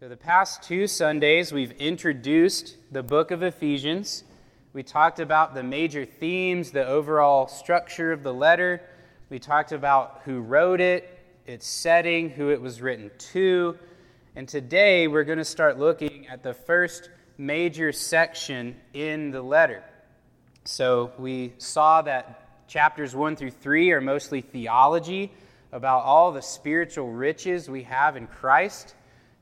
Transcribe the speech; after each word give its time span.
So, 0.00 0.08
the 0.08 0.16
past 0.16 0.62
two 0.62 0.86
Sundays, 0.86 1.52
we've 1.52 1.72
introduced 1.72 2.78
the 2.90 3.02
book 3.02 3.30
of 3.30 3.42
Ephesians. 3.42 4.24
We 4.72 4.82
talked 4.82 5.20
about 5.20 5.52
the 5.52 5.62
major 5.62 6.06
themes, 6.06 6.70
the 6.70 6.86
overall 6.86 7.48
structure 7.48 8.10
of 8.10 8.22
the 8.22 8.32
letter. 8.32 8.80
We 9.28 9.38
talked 9.38 9.72
about 9.72 10.22
who 10.24 10.40
wrote 10.40 10.80
it, 10.80 11.20
its 11.44 11.66
setting, 11.66 12.30
who 12.30 12.48
it 12.48 12.62
was 12.62 12.80
written 12.80 13.10
to. 13.32 13.78
And 14.36 14.48
today, 14.48 15.06
we're 15.06 15.24
going 15.24 15.36
to 15.36 15.44
start 15.44 15.78
looking 15.78 16.28
at 16.28 16.42
the 16.42 16.54
first 16.54 17.10
major 17.36 17.92
section 17.92 18.76
in 18.94 19.30
the 19.30 19.42
letter. 19.42 19.84
So, 20.64 21.12
we 21.18 21.52
saw 21.58 22.00
that 22.00 22.66
chapters 22.68 23.14
1 23.14 23.36
through 23.36 23.50
3 23.50 23.92
are 23.92 24.00
mostly 24.00 24.40
theology 24.40 25.30
about 25.72 26.04
all 26.04 26.32
the 26.32 26.40
spiritual 26.40 27.12
riches 27.12 27.68
we 27.68 27.82
have 27.82 28.16
in 28.16 28.26
Christ. 28.28 28.94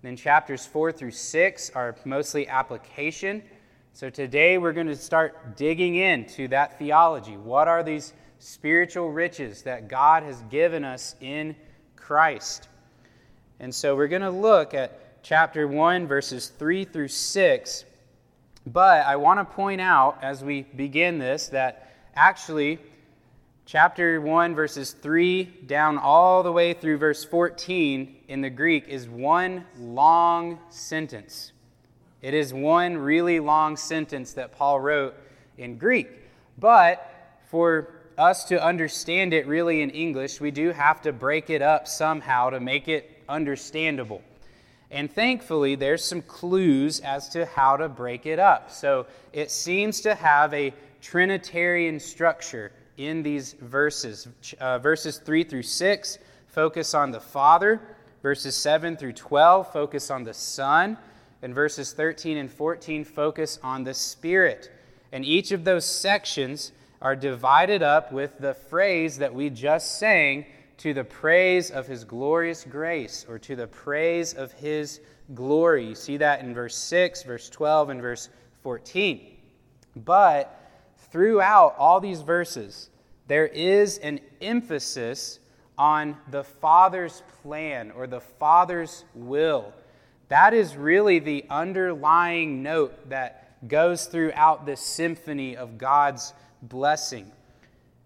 Then 0.03 0.17
chapters 0.17 0.65
4 0.65 0.93
through 0.93 1.11
6 1.11 1.71
are 1.75 1.97
mostly 2.05 2.47
application. 2.49 3.43
So 3.93 4.09
today 4.09 4.57
we're 4.57 4.73
going 4.73 4.87
to 4.87 4.97
start 4.97 5.57
digging 5.57 5.97
into 5.97 6.47
that 6.49 6.79
theology. 6.79 7.37
What 7.37 7.67
are 7.67 7.83
these 7.83 8.13
spiritual 8.39 9.11
riches 9.11 9.63
that 9.63 9.89
God 9.89 10.23
has 10.23 10.41
given 10.51 10.85
us 10.85 11.17
in 11.21 11.57
Christ? 11.97 12.69
And 13.59 13.75
so 13.75 13.97
we're 13.97 14.07
going 14.07 14.23
to 14.23 14.31
look 14.31 14.73
at 14.73 15.23
chapter 15.25 15.67
1, 15.67 16.07
verses 16.07 16.49
3 16.49 16.85
through 16.85 17.09
6. 17.09 17.85
But 18.67 19.05
I 19.05 19.17
want 19.17 19.41
to 19.41 19.45
point 19.45 19.81
out 19.81 20.19
as 20.23 20.45
we 20.45 20.63
begin 20.63 21.19
this 21.19 21.49
that 21.49 21.93
actually 22.15 22.79
chapter 23.69 24.19
1, 24.19 24.55
verses 24.55 24.93
3 24.93 25.45
down 25.67 25.99
all 25.99 26.43
the 26.43 26.51
way 26.51 26.73
through 26.73 26.97
verse 26.97 27.23
14 27.23 28.17
in 28.27 28.41
the 28.41 28.49
Greek 28.49 28.89
is 28.89 29.07
one 29.07 29.63
long 29.79 30.59
sentence. 30.71 31.53
It 32.23 32.33
is 32.33 32.55
one 32.55 32.97
really 32.97 33.41
long 33.41 33.77
sentence 33.77 34.33
that 34.33 34.53
Paul 34.53 34.81
wrote 34.81 35.15
in 35.59 35.77
Greek. 35.77 36.09
But 36.57 37.07
for 37.51 37.93
us 38.17 38.45
to 38.45 38.65
understand 38.65 39.35
it 39.35 39.47
really 39.47 39.83
in 39.83 39.91
English, 39.91 40.41
we 40.41 40.51
do 40.51 40.71
have 40.71 41.03
to 41.03 41.13
break 41.13 41.51
it 41.51 41.61
up 41.61 41.87
somehow 41.87 42.49
to 42.49 42.61
make 42.61 42.89
it 42.89 43.23
understandable. 43.29 44.23
And 44.91 45.13
thankfully, 45.13 45.75
there's 45.75 46.03
some 46.03 46.23
clues 46.23 47.01
as 47.01 47.29
to 47.31 47.45
how 47.45 47.77
to 47.77 47.91
break 47.91 48.25
it 48.25 48.39
up. 48.39 48.71
So 48.71 49.05
it 49.35 49.51
seems 49.51 50.01
to 50.01 50.15
have 50.15 50.55
a 50.55 50.73
Trinitarian 51.03 52.01
structure 52.01 52.73
in 52.99 53.23
these 53.23 53.55
verses. 53.55 54.29
Uh, 54.61 54.79
verses 54.79 55.19
3 55.19 55.45
through 55.45 55.63
6 55.63 56.19
focus 56.49 56.93
on 56.93 57.11
the 57.13 57.21
Father, 57.21 57.81
verses 58.23 58.55
7 58.57 58.97
through 58.97 59.13
12 59.13 59.73
focus 59.73 60.11
on 60.11 60.25
the 60.25 60.35
Son, 60.35 60.99
and 61.41 61.55
verses 61.55 61.93
13 61.93 62.37
and 62.37 62.51
14 62.51 63.05
focus 63.05 63.59
on 63.63 63.85
the 63.85 63.95
Spirit. 63.95 64.71
And 65.13 65.25
each 65.25 65.53
of 65.53 65.65
those 65.65 65.87
sections 65.87 66.73
are 67.01 67.15
divided 67.15 67.83
up 67.83 68.13
with 68.13 68.39
the 68.39 68.55
phrase 68.55 69.19
that 69.19 69.33
we 69.33 69.49
just 69.51 69.99
sang 69.99 70.45
to 70.79 70.93
the 70.93 71.05
praise 71.05 71.71
of 71.71 71.87
his 71.87 72.05
glorious 72.05 72.65
grace 72.65 73.25
or 73.29 73.39
to 73.39 73.55
the 73.55 73.67
praise 73.69 74.35
of 74.35 74.53
his 74.53 75.01
glory. 75.35 75.87
You 75.87 75.95
see 75.95 76.17
that 76.17 76.41
in 76.41 76.55
verse 76.55 76.77
6, 76.77 77.23
verse 77.23 77.49
12, 77.51 77.91
and 77.91 78.03
verse 78.03 78.29
14. 78.63 79.37
But 79.97 80.58
throughout 81.11 81.75
all 81.79 82.01
these 82.01 82.23
verses, 82.23 82.91
there 83.27 83.47
is 83.47 83.99
an 83.99 84.21
emphasis 84.41 85.39
on 85.77 86.17
the 86.31 86.45
Father's 86.45 87.23
plan 87.43 87.91
or 87.93 88.07
the 88.07 88.21
Father's 88.21 89.05
will. 89.15 89.73
That 90.29 90.53
is 90.53 90.77
really 90.77 91.19
the 91.21 91.45
underlying 91.49 92.63
note 92.63 93.09
that 93.09 93.69
goes 93.69 94.07
throughout 94.07 94.67
this 94.67 94.81
symphony 94.81 95.57
of 95.57 95.79
God's 95.79 96.33
blessing. 96.63 97.31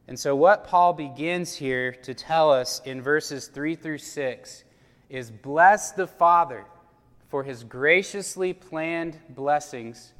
And 0.09 0.19
so, 0.19 0.35
what 0.37 0.67
Paul 0.67 0.93
begins 0.93 1.55
here 1.55 1.93
to 1.93 2.15
tell 2.15 2.53
us 2.53 2.81
in 2.85 3.03
verses 3.03 3.49
3 3.49 3.77
through 3.77 3.99
6 3.99 4.65
is 5.09 5.31
Bless 5.31 5.93
the 5.93 6.07
Father 6.07 6.65
for 7.29 7.43
his 7.45 7.65
graciously 7.65 8.53
planned 8.53 9.19
blessings 9.31 10.13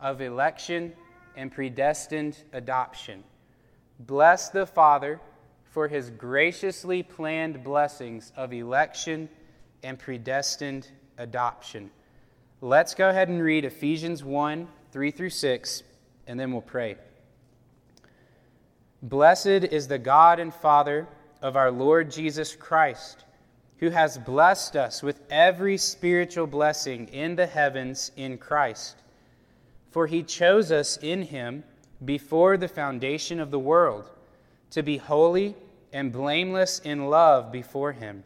of 0.00 0.20
election 0.20 0.92
and 1.36 1.52
predestined 1.52 2.38
adoption. 2.52 3.24
Bless 3.98 4.48
the 4.48 4.66
Father 4.66 5.20
for 5.64 5.88
his 5.88 6.10
graciously 6.10 7.02
planned 7.02 7.62
blessings 7.62 8.32
of 8.36 8.52
election 8.52 9.28
and 9.82 9.98
predestined 9.98 10.88
adoption. 11.18 11.90
Let's 12.60 12.94
go 12.94 13.08
ahead 13.08 13.28
and 13.28 13.42
read 13.42 13.64
Ephesians 13.64 14.22
1 14.24 14.68
3 14.92 15.10
through 15.12 15.30
6, 15.30 15.82
and 16.26 16.38
then 16.38 16.52
we'll 16.52 16.60
pray. 16.60 16.96
Blessed 19.02 19.46
is 19.46 19.88
the 19.88 19.98
God 19.98 20.40
and 20.40 20.52
Father 20.52 21.06
of 21.40 21.56
our 21.56 21.70
Lord 21.70 22.10
Jesus 22.10 22.54
Christ, 22.54 23.24
who 23.78 23.90
has 23.90 24.18
blessed 24.18 24.76
us 24.76 25.02
with 25.02 25.20
every 25.30 25.78
spiritual 25.78 26.46
blessing 26.46 27.08
in 27.08 27.36
the 27.36 27.46
heavens 27.46 28.12
in 28.16 28.36
Christ. 28.36 28.96
For 29.90 30.06
he 30.06 30.22
chose 30.22 30.70
us 30.70 30.96
in 30.98 31.22
him 31.22 31.64
before 32.04 32.56
the 32.56 32.68
foundation 32.68 33.40
of 33.40 33.50
the 33.50 33.58
world 33.58 34.10
to 34.70 34.82
be 34.82 34.96
holy 34.96 35.56
and 35.92 36.12
blameless 36.12 36.78
in 36.80 37.06
love 37.06 37.50
before 37.50 37.92
him. 37.92 38.22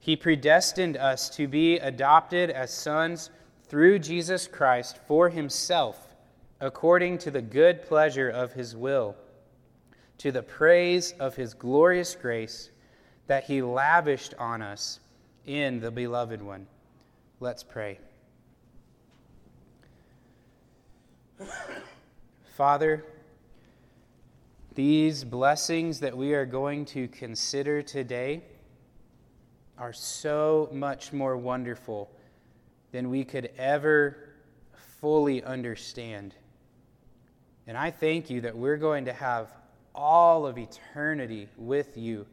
He 0.00 0.16
predestined 0.16 0.96
us 0.96 1.30
to 1.36 1.46
be 1.46 1.78
adopted 1.78 2.50
as 2.50 2.72
sons 2.72 3.30
through 3.68 4.00
Jesus 4.00 4.48
Christ 4.48 4.98
for 5.06 5.28
himself, 5.28 6.14
according 6.60 7.18
to 7.18 7.30
the 7.30 7.42
good 7.42 7.82
pleasure 7.82 8.28
of 8.28 8.52
his 8.52 8.74
will 8.74 9.16
to 10.22 10.30
the 10.30 10.40
praise 10.40 11.14
of 11.18 11.34
his 11.34 11.52
glorious 11.52 12.14
grace 12.14 12.70
that 13.26 13.42
he 13.42 13.60
lavished 13.60 14.34
on 14.38 14.62
us 14.62 15.00
in 15.46 15.80
the 15.80 15.90
beloved 15.90 16.40
one. 16.40 16.64
Let's 17.40 17.64
pray. 17.64 17.98
Father, 22.56 23.04
these 24.74 25.24
blessings 25.24 26.00
that 26.00 26.16
we 26.16 26.34
are 26.34 26.46
going 26.46 26.84
to 26.86 27.08
consider 27.08 27.82
today 27.82 28.42
are 29.78 29.92
so 29.92 30.68
much 30.72 31.12
more 31.12 31.36
wonderful 31.36 32.10
than 32.92 33.10
we 33.10 33.24
could 33.24 33.50
ever 33.58 34.16
fully 35.00 35.42
understand. 35.42 36.34
And 37.66 37.76
I 37.76 37.90
thank 37.90 38.30
you 38.30 38.40
that 38.42 38.56
we're 38.56 38.76
going 38.76 39.06
to 39.06 39.12
have 39.12 39.48
all 39.94 40.46
of 40.46 40.58
eternity 40.58 41.48
with 41.56 41.96
you 41.96 42.26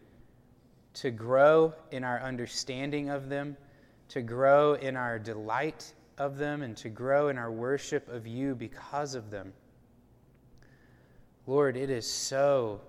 to 0.96 1.12
grow 1.12 1.74
in 1.92 2.04
our 2.04 2.22
understanding 2.22 3.10
of 3.10 3.30
them, 3.30 3.58
to 4.10 4.22
grow 4.22 4.74
in 4.74 4.96
our 4.96 5.20
delight 5.20 5.94
of 6.20 6.38
them, 6.38 6.62
and 6.62 6.78
to 6.78 6.90
grow 6.90 7.30
in 7.30 7.38
our 7.38 7.52
worship 7.52 8.08
of 8.10 8.28
you 8.28 8.54
because 8.54 9.16
of 9.16 9.32
them. 9.32 9.54
Lord, 11.48 11.76
it 11.76 11.90
is 11.90 12.10
so 12.10 12.82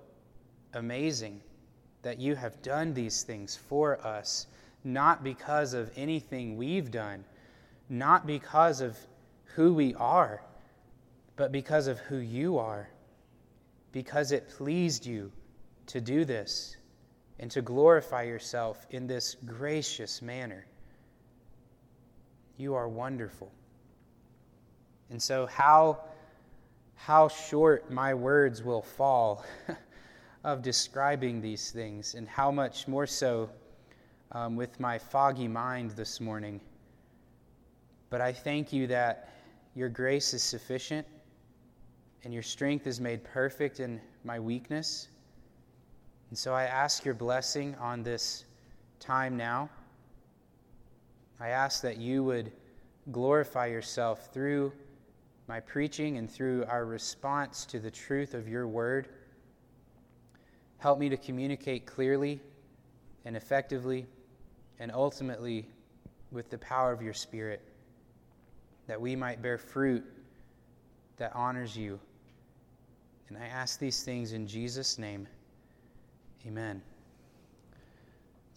amazing 0.74 1.40
that 2.02 2.18
you 2.18 2.34
have 2.34 2.60
done 2.60 2.92
these 2.92 3.22
things 3.22 3.56
for 3.56 4.04
us, 4.06 4.46
not 4.84 5.24
because 5.24 5.72
of 5.72 5.90
anything 5.96 6.56
we've 6.56 6.90
done, 6.90 7.24
not 7.88 8.26
because 8.26 8.80
of 8.80 8.98
who 9.54 9.72
we 9.72 9.94
are, 9.94 10.42
but 11.36 11.52
because 11.52 11.86
of 11.86 11.98
who 12.00 12.18
you 12.18 12.58
are 12.58 12.90
because 13.92 14.32
it 14.32 14.48
pleased 14.48 15.04
you 15.06 15.32
to 15.86 16.00
do 16.00 16.24
this 16.24 16.76
and 17.38 17.50
to 17.50 17.62
glorify 17.62 18.22
yourself 18.22 18.86
in 18.90 19.06
this 19.06 19.36
gracious 19.46 20.22
manner. 20.22 20.66
You 22.60 22.74
are 22.74 22.90
wonderful. 22.90 23.50
And 25.08 25.20
so, 25.20 25.46
how, 25.46 26.00
how 26.94 27.28
short 27.28 27.90
my 27.90 28.12
words 28.12 28.62
will 28.62 28.82
fall 28.82 29.46
of 30.44 30.60
describing 30.60 31.40
these 31.40 31.70
things, 31.70 32.14
and 32.16 32.28
how 32.28 32.50
much 32.50 32.86
more 32.86 33.06
so 33.06 33.48
um, 34.32 34.56
with 34.56 34.78
my 34.78 34.98
foggy 34.98 35.48
mind 35.48 35.92
this 35.92 36.20
morning. 36.20 36.60
But 38.10 38.20
I 38.20 38.30
thank 38.30 38.74
you 38.74 38.86
that 38.88 39.30
your 39.74 39.88
grace 39.88 40.34
is 40.34 40.42
sufficient 40.42 41.06
and 42.24 42.34
your 42.34 42.42
strength 42.42 42.86
is 42.86 43.00
made 43.00 43.24
perfect 43.24 43.80
in 43.80 44.02
my 44.22 44.38
weakness. 44.38 45.08
And 46.28 46.36
so 46.36 46.52
I 46.52 46.64
ask 46.64 47.06
your 47.06 47.14
blessing 47.14 47.74
on 47.76 48.02
this 48.02 48.44
time 48.98 49.38
now. 49.38 49.70
I 51.40 51.48
ask 51.48 51.80
that 51.82 51.96
you 51.96 52.22
would 52.24 52.52
glorify 53.10 53.66
yourself 53.66 54.28
through 54.32 54.72
my 55.48 55.58
preaching 55.58 56.18
and 56.18 56.30
through 56.30 56.64
our 56.68 56.84
response 56.84 57.64
to 57.66 57.80
the 57.80 57.90
truth 57.90 58.34
of 58.34 58.46
your 58.46 58.68
word. 58.68 59.08
Help 60.78 60.98
me 60.98 61.08
to 61.08 61.16
communicate 61.16 61.86
clearly 61.86 62.40
and 63.24 63.36
effectively 63.36 64.06
and 64.78 64.92
ultimately 64.92 65.66
with 66.30 66.50
the 66.50 66.58
power 66.58 66.92
of 66.92 67.02
your 67.02 67.14
Spirit, 67.14 67.60
that 68.86 69.00
we 69.00 69.16
might 69.16 69.42
bear 69.42 69.58
fruit 69.58 70.04
that 71.16 71.32
honors 71.34 71.76
you. 71.76 71.98
And 73.28 73.36
I 73.38 73.46
ask 73.46 73.78
these 73.78 74.02
things 74.02 74.32
in 74.32 74.46
Jesus' 74.46 74.98
name. 74.98 75.26
Amen. 76.46 76.82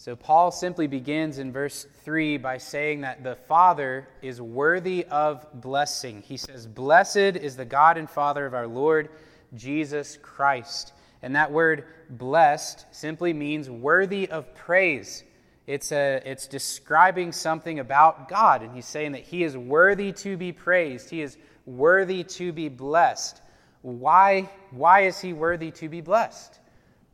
So, 0.03 0.17
Paul 0.17 0.51
simply 0.51 0.85
begins 0.87 1.39
in 1.39 1.53
verse 1.53 1.87
3 2.03 2.35
by 2.35 2.57
saying 2.57 2.99
that 3.01 3.23
the 3.23 3.37
Father 3.37 4.05
is 4.21 4.41
worthy 4.41 5.05
of 5.05 5.47
blessing. 5.61 6.21
He 6.21 6.35
says, 6.35 6.67
Blessed 6.67 7.37
is 7.37 7.55
the 7.55 7.63
God 7.63 7.97
and 7.97 8.09
Father 8.09 8.45
of 8.45 8.53
our 8.53 8.67
Lord 8.67 9.07
Jesus 9.55 10.17
Christ. 10.21 10.91
And 11.21 11.33
that 11.37 11.49
word 11.49 11.85
blessed 12.09 12.85
simply 12.91 13.31
means 13.31 13.69
worthy 13.69 14.29
of 14.29 14.53
praise. 14.53 15.23
It's, 15.67 15.93
a, 15.93 16.21
it's 16.25 16.47
describing 16.47 17.31
something 17.31 17.79
about 17.79 18.27
God, 18.27 18.61
and 18.61 18.75
he's 18.75 18.85
saying 18.85 19.13
that 19.13 19.23
he 19.23 19.45
is 19.45 19.55
worthy 19.55 20.11
to 20.11 20.35
be 20.35 20.51
praised. 20.51 21.09
He 21.11 21.21
is 21.21 21.37
worthy 21.65 22.25
to 22.25 22.51
be 22.51 22.67
blessed. 22.67 23.41
Why, 23.83 24.49
why 24.71 25.05
is 25.05 25.21
he 25.21 25.31
worthy 25.31 25.71
to 25.71 25.87
be 25.87 26.01
blessed? 26.01 26.59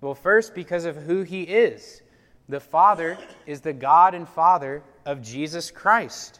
Well, 0.01 0.15
first, 0.15 0.55
because 0.55 0.85
of 0.85 0.95
who 0.95 1.21
he 1.21 1.43
is. 1.43 2.01
The 2.49 2.59
Father 2.59 3.17
is 3.45 3.61
the 3.61 3.73
God 3.73 4.15
and 4.15 4.27
Father 4.27 4.81
of 5.05 5.21
Jesus 5.21 5.69
Christ. 5.69 6.39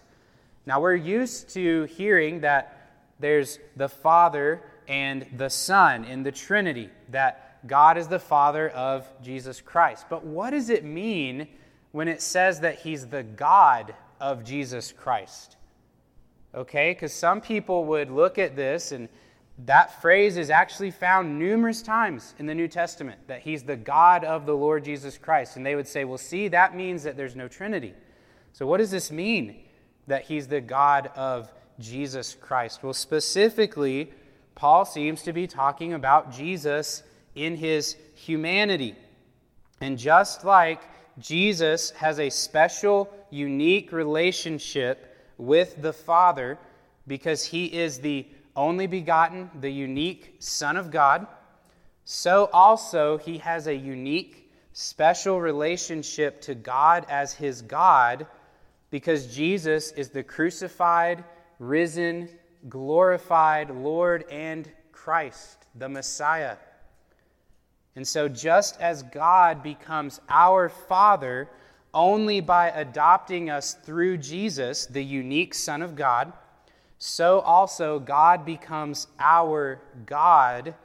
Now, 0.65 0.81
we're 0.81 0.95
used 0.95 1.50
to 1.53 1.83
hearing 1.83 2.41
that 2.41 2.91
there's 3.19 3.59
the 3.75 3.88
Father 3.88 4.61
and 4.88 5.25
the 5.38 5.50
Son 5.50 6.03
in 6.03 6.23
the 6.23 6.31
Trinity, 6.31 6.89
that 7.09 7.65
God 7.67 7.97
is 7.97 8.07
the 8.07 8.19
Father 8.19 8.69
of 8.69 9.07
Jesus 9.21 9.61
Christ. 9.61 10.06
But 10.09 10.25
what 10.25 10.50
does 10.50 10.69
it 10.69 10.83
mean 10.83 11.47
when 11.91 12.07
it 12.07 12.21
says 12.21 12.59
that 12.61 12.79
He's 12.79 13.06
the 13.06 13.23
God 13.23 13.94
of 14.19 14.44
Jesus 14.44 14.91
Christ? 14.91 15.57
Okay, 16.56 16.91
because 16.91 17.13
some 17.13 17.39
people 17.39 17.85
would 17.85 18.09
look 18.09 18.39
at 18.39 18.56
this 18.56 18.91
and 18.91 19.09
that 19.65 20.01
phrase 20.01 20.38
is 20.38 20.50
actually 20.50 20.91
found 20.91 21.38
numerous 21.38 21.81
times 21.81 22.33
in 22.39 22.45
the 22.45 22.56
New 22.56 22.67
Testament 22.67 23.19
that 23.27 23.41
he's 23.41 23.63
the 23.63 23.75
God 23.75 24.23
of 24.23 24.45
the 24.45 24.56
Lord 24.56 24.85
Jesus 24.85 25.17
Christ. 25.17 25.57
And 25.57 25.65
they 25.65 25.75
would 25.75 25.88
say, 25.88 26.06
well, 26.06 26.17
see, 26.17 26.47
that 26.47 26.75
means 26.75 27.03
that 27.03 27.17
there's 27.17 27.35
no 27.35 27.47
Trinity. 27.47 27.94
So, 28.53 28.65
what 28.65 28.77
does 28.77 28.91
this 28.91 29.11
mean 29.11 29.63
that 30.07 30.23
he's 30.23 30.47
the 30.47 30.61
God 30.61 31.11
of 31.15 31.51
Jesus 31.77 32.35
Christ? 32.39 32.83
Well, 32.83 32.94
specifically, 32.94 34.13
Paul 34.56 34.85
seems 34.85 35.23
to 35.23 35.33
be 35.33 35.45
talking 35.45 35.94
about 35.94 36.31
Jesus 36.31 37.03
in 37.35 37.56
his 37.56 37.95
humanity. 38.15 38.95
And 39.81 39.97
just 39.97 40.45
like 40.45 40.81
Jesus 41.19 41.91
has 41.91 42.19
a 42.19 42.29
special, 42.29 43.13
unique 43.29 43.91
relationship 43.91 45.17
with 45.38 45.81
the 45.81 45.94
Father 45.94 46.57
because 47.07 47.44
he 47.44 47.65
is 47.65 48.00
the 48.00 48.25
only 48.56 48.88
begotten, 48.88 49.50
the 49.60 49.72
unique 49.72 50.36
Son 50.40 50.78
of 50.78 50.92
God, 50.92 51.28
so 52.06 52.50
also 52.51 53.18
he 53.18 53.38
has 53.38 53.68
a 53.68 53.75
unique, 53.75 54.51
special 54.74 55.40
relationship 55.40 56.42
to 56.42 56.56
God 56.56 57.06
as 57.07 57.34
his 57.34 57.62
God 57.62 58.25
because 58.90 59.34
Jesus 59.34 59.92
is 59.92 60.10
the 60.10 60.24
crucified, 60.24 61.24
risen, 61.60 62.28
glorified 62.68 63.69
Lord 63.69 64.25
and 64.31 64.69
Christ, 64.92 65.68
the 65.75 65.88
Messiah. 65.88 66.57
And 67.95 68.07
so, 68.07 68.28
just 68.28 68.80
as 68.81 69.04
God 69.04 69.62
becomes 69.62 70.19
our 70.30 70.69
Father 70.69 71.50
only 71.94 72.40
by 72.40 72.69
adopting 72.69 73.50
us 73.50 73.74
through 73.74 74.18
Jesus, 74.18 74.86
the 74.86 75.04
unique 75.04 75.54
Son 75.54 75.81
of 75.81 75.95
God, 75.95 76.34
so 77.00 77.40
also 77.40 77.98
God 77.98 78.46
becomes 78.46 79.07
our 79.19 79.81
God 80.06 80.75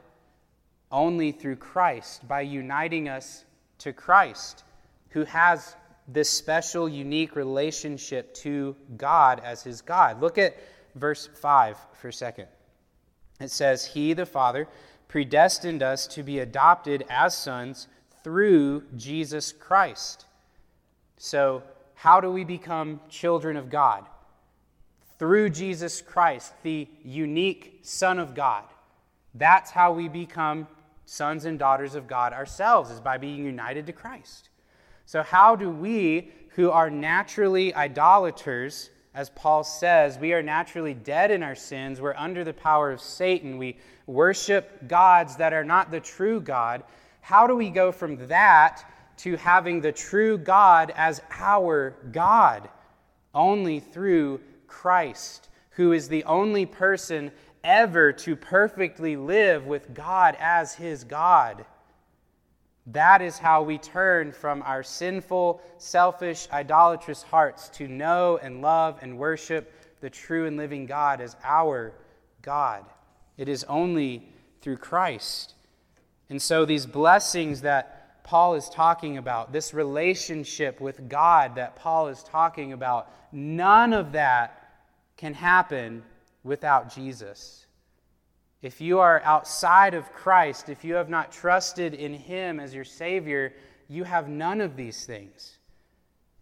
only 0.91 1.33
through 1.33 1.57
Christ, 1.57 2.25
by 2.25 2.41
uniting 2.41 3.09
us 3.09 3.43
to 3.79 3.91
Christ, 3.91 4.63
who 5.09 5.25
has 5.25 5.75
this 6.07 6.29
special, 6.29 6.87
unique 6.87 7.35
relationship 7.35 8.33
to 8.35 8.75
God 8.95 9.41
as 9.43 9.61
his 9.61 9.81
God. 9.81 10.21
Look 10.21 10.37
at 10.37 10.55
verse 10.95 11.27
5 11.27 11.77
for 11.93 12.07
a 12.07 12.13
second. 12.13 12.47
It 13.41 13.51
says, 13.51 13.85
He, 13.85 14.13
the 14.13 14.25
Father, 14.25 14.69
predestined 15.09 15.83
us 15.83 16.07
to 16.07 16.23
be 16.23 16.39
adopted 16.39 17.03
as 17.09 17.35
sons 17.35 17.87
through 18.23 18.83
Jesus 18.95 19.51
Christ. 19.51 20.25
So, 21.17 21.63
how 21.95 22.21
do 22.21 22.31
we 22.31 22.45
become 22.45 23.01
children 23.09 23.57
of 23.57 23.69
God? 23.69 24.05
Through 25.25 25.49
Jesus 25.49 26.03
Christ, 26.03 26.53
the 26.61 26.87
unique 27.03 27.79
Son 27.81 28.19
of 28.19 28.35
God. 28.35 28.63
That's 29.33 29.71
how 29.71 29.91
we 29.91 30.07
become 30.07 30.67
sons 31.07 31.45
and 31.45 31.57
daughters 31.57 31.95
of 31.95 32.05
God 32.05 32.31
ourselves, 32.31 32.91
is 32.91 32.99
by 32.99 33.17
being 33.17 33.43
united 33.43 33.87
to 33.87 33.91
Christ. 33.91 34.49
So, 35.07 35.23
how 35.23 35.55
do 35.55 35.71
we, 35.71 36.29
who 36.49 36.69
are 36.69 36.91
naturally 36.91 37.73
idolaters, 37.73 38.91
as 39.15 39.31
Paul 39.31 39.63
says, 39.63 40.19
we 40.19 40.31
are 40.31 40.43
naturally 40.43 40.93
dead 40.93 41.31
in 41.31 41.41
our 41.41 41.55
sins, 41.55 41.99
we're 41.99 42.13
under 42.13 42.43
the 42.43 42.53
power 42.53 42.91
of 42.91 43.01
Satan, 43.01 43.57
we 43.57 43.77
worship 44.05 44.87
gods 44.87 45.37
that 45.37 45.53
are 45.53 45.63
not 45.63 45.89
the 45.89 46.01
true 46.01 46.39
God. 46.39 46.83
How 47.21 47.47
do 47.47 47.55
we 47.55 47.71
go 47.71 47.91
from 47.91 48.27
that 48.27 48.83
to 49.17 49.37
having 49.37 49.81
the 49.81 49.91
true 49.91 50.37
God 50.37 50.93
as 50.95 51.19
our 51.31 51.95
God? 52.11 52.69
Only 53.33 53.79
through 53.79 54.39
Christ, 54.81 55.47
who 55.71 55.93
is 55.93 56.09
the 56.09 56.25
only 56.25 56.65
person 56.65 57.31
ever 57.63 58.11
to 58.11 58.35
perfectly 58.35 59.15
live 59.15 59.65
with 59.65 59.93
God 59.93 60.35
as 60.37 60.75
his 60.75 61.05
God. 61.05 61.65
That 62.87 63.21
is 63.21 63.37
how 63.37 63.63
we 63.63 63.77
turn 63.77 64.33
from 64.33 64.61
our 64.63 64.83
sinful, 64.83 65.61
selfish, 65.77 66.47
idolatrous 66.51 67.23
hearts 67.23 67.69
to 67.69 67.87
know 67.87 68.37
and 68.43 68.61
love 68.61 68.99
and 69.01 69.17
worship 69.17 69.73
the 70.01 70.09
true 70.09 70.45
and 70.45 70.57
living 70.57 70.85
God 70.85 71.21
as 71.21 71.37
our 71.43 71.93
God. 72.41 72.85
It 73.37 73.47
is 73.47 73.63
only 73.63 74.27
through 74.61 74.77
Christ. 74.77 75.55
And 76.29 76.41
so, 76.41 76.65
these 76.65 76.85
blessings 76.85 77.61
that 77.61 78.23
Paul 78.25 78.55
is 78.55 78.69
talking 78.69 79.17
about, 79.17 79.53
this 79.53 79.73
relationship 79.73 80.81
with 80.81 81.07
God 81.07 81.55
that 81.55 81.77
Paul 81.77 82.09
is 82.09 82.23
talking 82.23 82.73
about, 82.73 83.09
none 83.31 83.93
of 83.93 84.11
that 84.11 84.64
can 85.17 85.33
happen 85.33 86.03
without 86.43 86.93
Jesus. 86.93 87.65
If 88.61 88.81
you 88.81 88.99
are 88.99 89.21
outside 89.23 89.93
of 89.93 90.11
Christ, 90.11 90.69
if 90.69 90.83
you 90.83 90.95
have 90.95 91.09
not 91.09 91.31
trusted 91.31 91.93
in 91.93 92.13
Him 92.13 92.59
as 92.59 92.73
your 92.73 92.83
Savior, 92.83 93.53
you 93.87 94.03
have 94.03 94.27
none 94.27 94.61
of 94.61 94.75
these 94.75 95.05
things. 95.05 95.59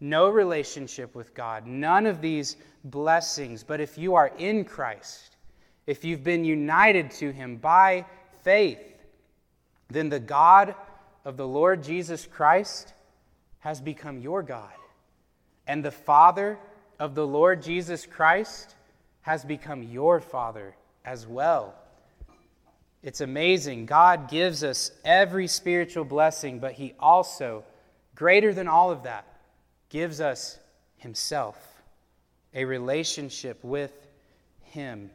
No 0.00 0.28
relationship 0.28 1.14
with 1.14 1.34
God, 1.34 1.66
none 1.66 2.06
of 2.06 2.20
these 2.20 2.56
blessings. 2.84 3.62
But 3.62 3.80
if 3.80 3.96
you 3.98 4.14
are 4.14 4.32
in 4.38 4.64
Christ, 4.64 5.36
if 5.86 6.04
you've 6.04 6.24
been 6.24 6.44
united 6.44 7.10
to 7.12 7.30
Him 7.30 7.56
by 7.56 8.04
faith, 8.42 8.80
then 9.88 10.08
the 10.08 10.20
God 10.20 10.74
of 11.24 11.36
the 11.36 11.46
Lord 11.46 11.82
Jesus 11.82 12.26
Christ 12.26 12.92
has 13.60 13.80
become 13.80 14.18
your 14.18 14.42
God. 14.42 14.72
And 15.66 15.84
the 15.84 15.90
Father 15.90 16.58
of 16.98 17.14
the 17.14 17.26
Lord 17.26 17.62
Jesus 17.62 18.06
Christ 18.06 18.74
has 19.22 19.44
become 19.44 19.82
your 19.82 20.20
Father 20.20 20.74
as 21.04 21.26
well. 21.26 21.74
It's 23.02 23.20
amazing. 23.20 23.86
God 23.86 24.30
gives 24.30 24.64
us 24.64 24.90
every 25.04 25.46
spiritual 25.46 26.04
blessing, 26.04 26.58
but 26.58 26.72
He 26.72 26.94
also, 26.98 27.64
greater 28.14 28.54
than 28.54 28.68
all 28.68 28.90
of 28.90 29.02
that, 29.02 29.26
gives 29.90 30.20
us 30.20 30.58
Himself, 30.96 31.82
a 32.54 32.64
relationship 32.64 33.62
with 33.62 33.92
Him. 34.62 35.10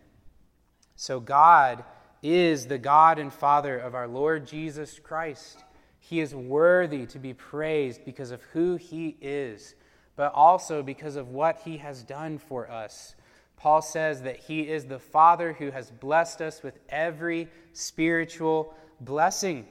So, 0.95 1.19
God 1.19 1.83
is 2.21 2.67
the 2.67 2.77
God 2.77 3.17
and 3.17 3.33
Father 3.33 3.77
of 3.77 3.95
our 3.95 4.07
Lord 4.07 4.45
Jesus 4.45 4.99
Christ. 4.99 5.63
He 5.99 6.19
is 6.19 6.35
worthy 6.35 7.05
to 7.07 7.19
be 7.19 7.33
praised 7.33 8.05
because 8.05 8.31
of 8.31 8.41
who 8.53 8.75
He 8.75 9.17
is 9.21 9.75
but 10.19 10.33
also 10.35 10.83
because 10.83 11.15
of 11.15 11.29
what 11.29 11.61
he 11.63 11.77
has 11.77 12.03
done 12.03 12.37
for 12.37 12.69
us. 12.69 13.15
Paul 13.55 13.81
says 13.81 14.23
that 14.23 14.35
he 14.35 14.67
is 14.67 14.83
the 14.83 14.99
Father 14.99 15.53
who 15.53 15.71
has 15.71 15.91
blessed 15.91 16.41
us 16.41 16.61
with 16.61 16.77
every 16.89 17.47
spiritual 17.71 18.75
blessing. 18.99 19.65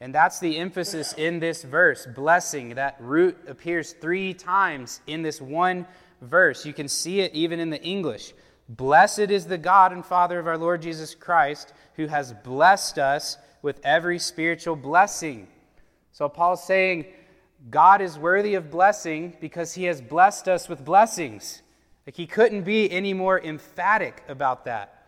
And 0.00 0.14
that's 0.14 0.38
the 0.38 0.56
emphasis 0.58 1.12
in 1.14 1.40
this 1.40 1.64
verse 1.64 2.06
blessing. 2.06 2.76
That 2.76 2.98
root 3.00 3.36
appears 3.48 3.94
three 3.94 4.32
times 4.32 5.00
in 5.08 5.22
this 5.22 5.40
one 5.40 5.88
verse. 6.22 6.64
You 6.64 6.72
can 6.72 6.86
see 6.86 7.18
it 7.18 7.34
even 7.34 7.58
in 7.58 7.70
the 7.70 7.82
English. 7.82 8.34
Blessed 8.68 9.18
is 9.18 9.46
the 9.46 9.58
God 9.58 9.90
and 9.90 10.06
Father 10.06 10.38
of 10.38 10.46
our 10.46 10.56
Lord 10.56 10.82
Jesus 10.82 11.16
Christ, 11.16 11.72
who 11.94 12.06
has 12.06 12.32
blessed 12.32 12.96
us 12.96 13.38
with 13.62 13.80
every 13.82 14.20
spiritual 14.20 14.76
blessing. 14.76 15.48
So 16.12 16.28
Paul's 16.28 16.62
saying, 16.62 17.06
God 17.70 18.00
is 18.00 18.18
worthy 18.18 18.54
of 18.54 18.70
blessing 18.70 19.36
because 19.40 19.74
he 19.74 19.84
has 19.84 20.00
blessed 20.00 20.48
us 20.48 20.68
with 20.68 20.84
blessings. 20.84 21.62
Like 22.06 22.16
he 22.16 22.26
couldn't 22.26 22.62
be 22.62 22.90
any 22.90 23.12
more 23.12 23.40
emphatic 23.40 24.22
about 24.28 24.64
that. 24.64 25.06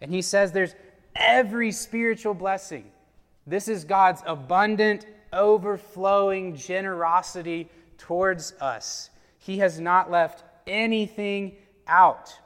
And 0.00 0.12
he 0.12 0.20
says 0.20 0.52
there's 0.52 0.74
every 1.16 1.72
spiritual 1.72 2.34
blessing. 2.34 2.84
This 3.46 3.68
is 3.68 3.84
God's 3.84 4.22
abundant, 4.26 5.06
overflowing 5.32 6.56
generosity 6.56 7.68
towards 7.98 8.52
us. 8.60 9.10
He 9.38 9.58
has 9.58 9.80
not 9.80 10.10
left 10.10 10.44
anything 10.66 11.56
out. 11.86 12.36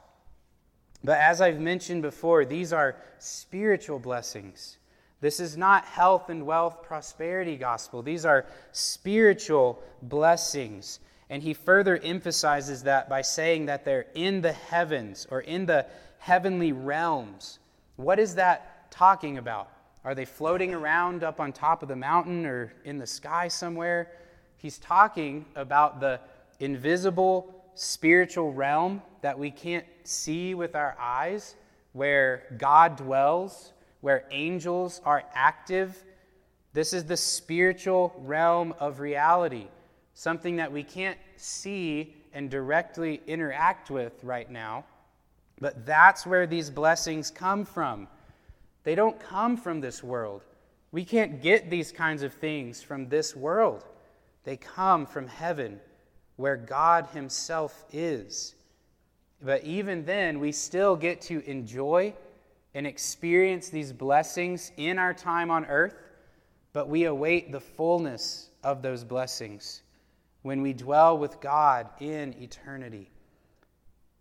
But 1.03 1.19
as 1.19 1.41
I've 1.41 1.59
mentioned 1.59 2.01
before, 2.01 2.45
these 2.45 2.73
are 2.73 2.95
spiritual 3.19 3.99
blessings. 3.99 4.76
This 5.19 5.39
is 5.39 5.57
not 5.57 5.85
health 5.85 6.29
and 6.29 6.45
wealth 6.45 6.83
prosperity 6.83 7.57
gospel. 7.57 8.01
These 8.03 8.25
are 8.25 8.45
spiritual 8.71 9.81
blessings. 10.01 10.99
And 11.29 11.41
he 11.41 11.53
further 11.53 11.97
emphasizes 11.97 12.83
that 12.83 13.09
by 13.09 13.21
saying 13.21 13.65
that 13.65 13.83
they're 13.83 14.05
in 14.13 14.41
the 14.41 14.53
heavens 14.53 15.27
or 15.29 15.41
in 15.41 15.65
the 15.65 15.85
heavenly 16.19 16.71
realms. 16.71 17.59
What 17.95 18.19
is 18.19 18.35
that 18.35 18.91
talking 18.91 19.37
about? 19.37 19.69
Are 20.03 20.15
they 20.15 20.25
floating 20.25 20.73
around 20.73 21.23
up 21.23 21.39
on 21.39 21.51
top 21.51 21.81
of 21.81 21.89
the 21.89 21.95
mountain 21.95 22.45
or 22.45 22.71
in 22.85 22.97
the 22.97 23.07
sky 23.07 23.47
somewhere? 23.47 24.11
He's 24.55 24.77
talking 24.77 25.45
about 25.55 25.99
the 25.99 26.19
invisible 26.59 27.53
spiritual 27.75 28.53
realm 28.53 29.01
that 29.21 29.37
we 29.37 29.51
can't 29.51 29.85
see 30.03 30.55
with 30.55 30.75
our 30.75 30.95
eyes, 30.99 31.55
where 31.93 32.43
God 32.57 32.95
dwells, 32.95 33.73
where 34.07 34.23
angels 34.31 35.01
are 35.03 35.25
active. 35.33 36.05
This 36.71 36.93
is 36.93 37.03
the 37.03 37.17
spiritual 37.17 38.13
realm 38.19 38.73
of 38.79 39.01
reality, 39.01 39.67
something 40.13 40.55
that 40.55 40.71
we 40.71 40.81
can't 40.81 41.17
see 41.35 42.15
and 42.31 42.49
directly 42.49 43.19
interact 43.27 43.89
with 43.89 44.13
right 44.23 44.49
now. 44.49 44.85
But 45.59 45.85
that's 45.85 46.25
where 46.25 46.47
these 46.47 46.69
blessings 46.69 47.29
come 47.29 47.65
from. 47.65 48.07
They 48.85 48.95
don't 48.95 49.19
come 49.19 49.57
from 49.57 49.81
this 49.81 50.01
world. 50.01 50.41
We 50.93 51.03
can't 51.03 51.41
get 51.41 51.69
these 51.69 51.91
kinds 51.91 52.23
of 52.23 52.33
things 52.33 52.81
from 52.81 53.09
this 53.09 53.35
world. 53.35 53.83
They 54.45 54.55
come 54.55 55.05
from 55.05 55.27
heaven, 55.27 55.81
where 56.37 56.55
God 56.55 57.07
Himself 57.07 57.83
is. 57.91 58.55
But 59.41 59.65
even 59.65 60.05
then, 60.05 60.39
we 60.39 60.53
still 60.53 60.95
get 60.95 61.19
to 61.23 61.43
enjoy 61.45 62.13
and 62.77 62.85
experience 62.85 63.69
these 63.69 63.91
blessings 63.91 64.71
in 64.77 64.99
our 64.99 65.11
time 65.11 65.49
on 65.49 65.65
earth, 65.65 65.95
but 66.73 66.87
we 66.87 67.05
await 67.05 67.51
the 67.51 67.59
fullness 67.59 68.51
of 68.63 68.83
those 68.83 69.03
blessings 69.03 69.81
when 70.43 70.61
we 70.61 70.73
dwell 70.73 71.17
with 71.17 71.41
God 71.41 71.89
in 71.99 72.35
eternity. 72.39 73.09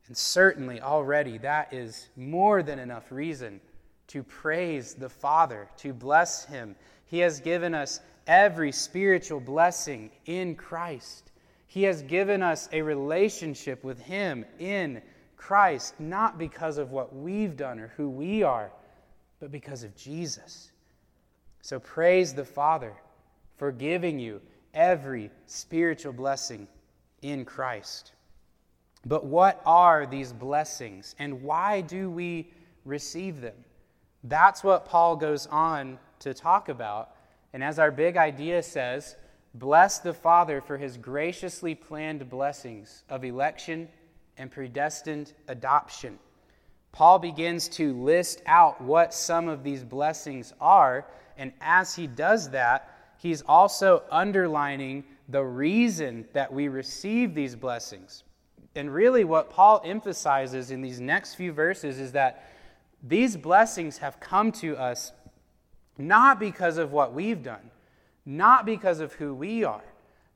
And 0.06 0.16
certainly, 0.16 0.80
already, 0.80 1.36
that 1.36 1.70
is 1.74 2.08
more 2.16 2.62
than 2.62 2.78
enough 2.78 3.12
reason 3.12 3.60
to 4.06 4.22
praise 4.22 4.94
the 4.94 5.10
Father, 5.10 5.68
to 5.76 5.92
bless 5.92 6.46
Him. 6.46 6.76
He 7.04 7.18
has 7.18 7.40
given 7.40 7.74
us 7.74 8.00
every 8.26 8.72
spiritual 8.72 9.40
blessing 9.40 10.10
in 10.24 10.54
Christ. 10.54 11.30
He 11.66 11.82
has 11.82 12.00
given 12.00 12.42
us 12.42 12.70
a 12.72 12.80
relationship 12.80 13.84
with 13.84 14.00
Him 14.00 14.46
in 14.58 15.02
Christ, 15.36 15.98
not 16.00 16.38
because 16.38 16.78
of 16.78 16.90
what 16.90 17.14
we've 17.14 17.56
done 17.56 17.78
or 17.78 17.88
who 17.96 18.08
we 18.08 18.42
are, 18.42 18.70
but 19.40 19.50
because 19.52 19.84
of 19.84 19.94
Jesus. 19.94 20.70
So 21.60 21.78
praise 21.78 22.32
the 22.32 22.44
Father 22.44 22.92
for 23.56 23.72
giving 23.72 24.18
you 24.18 24.40
every 24.74 25.30
spiritual 25.46 26.12
blessing 26.12 26.68
in 27.22 27.44
Christ. 27.44 28.12
But 29.04 29.24
what 29.24 29.62
are 29.64 30.06
these 30.06 30.32
blessings 30.32 31.14
and 31.18 31.42
why 31.42 31.80
do 31.80 32.10
we 32.10 32.50
receive 32.84 33.40
them? 33.40 33.54
That's 34.24 34.64
what 34.64 34.84
Paul 34.84 35.16
goes 35.16 35.46
on 35.46 35.98
to 36.20 36.34
talk 36.34 36.68
about. 36.68 37.10
And 37.52 37.62
as 37.62 37.78
our 37.78 37.90
big 37.90 38.16
idea 38.16 38.62
says, 38.62 39.16
bless 39.54 39.98
the 39.98 40.12
Father 40.12 40.60
for 40.60 40.76
his 40.76 40.96
graciously 40.96 41.74
planned 41.74 42.28
blessings 42.28 43.04
of 43.08 43.24
election 43.24 43.88
and 44.38 44.50
predestined 44.50 45.32
adoption. 45.48 46.18
Paul 46.92 47.18
begins 47.18 47.68
to 47.68 47.92
list 48.02 48.42
out 48.46 48.80
what 48.80 49.12
some 49.12 49.48
of 49.48 49.62
these 49.62 49.84
blessings 49.84 50.54
are, 50.60 51.06
and 51.36 51.52
as 51.60 51.94
he 51.94 52.06
does 52.06 52.50
that, 52.50 52.90
he's 53.18 53.42
also 53.42 54.02
underlining 54.10 55.04
the 55.28 55.44
reason 55.44 56.26
that 56.32 56.52
we 56.52 56.68
receive 56.68 57.34
these 57.34 57.54
blessings. 57.54 58.24
And 58.74 58.92
really, 58.92 59.24
what 59.24 59.50
Paul 59.50 59.82
emphasizes 59.84 60.70
in 60.70 60.80
these 60.82 61.00
next 61.00 61.34
few 61.34 61.52
verses 61.52 61.98
is 61.98 62.12
that 62.12 62.50
these 63.02 63.36
blessings 63.36 63.98
have 63.98 64.20
come 64.20 64.52
to 64.52 64.76
us 64.76 65.12
not 65.98 66.38
because 66.38 66.76
of 66.76 66.92
what 66.92 67.12
we've 67.12 67.42
done, 67.42 67.70
not 68.24 68.66
because 68.66 69.00
of 69.00 69.14
who 69.14 69.34
we 69.34 69.64
are, 69.64 69.84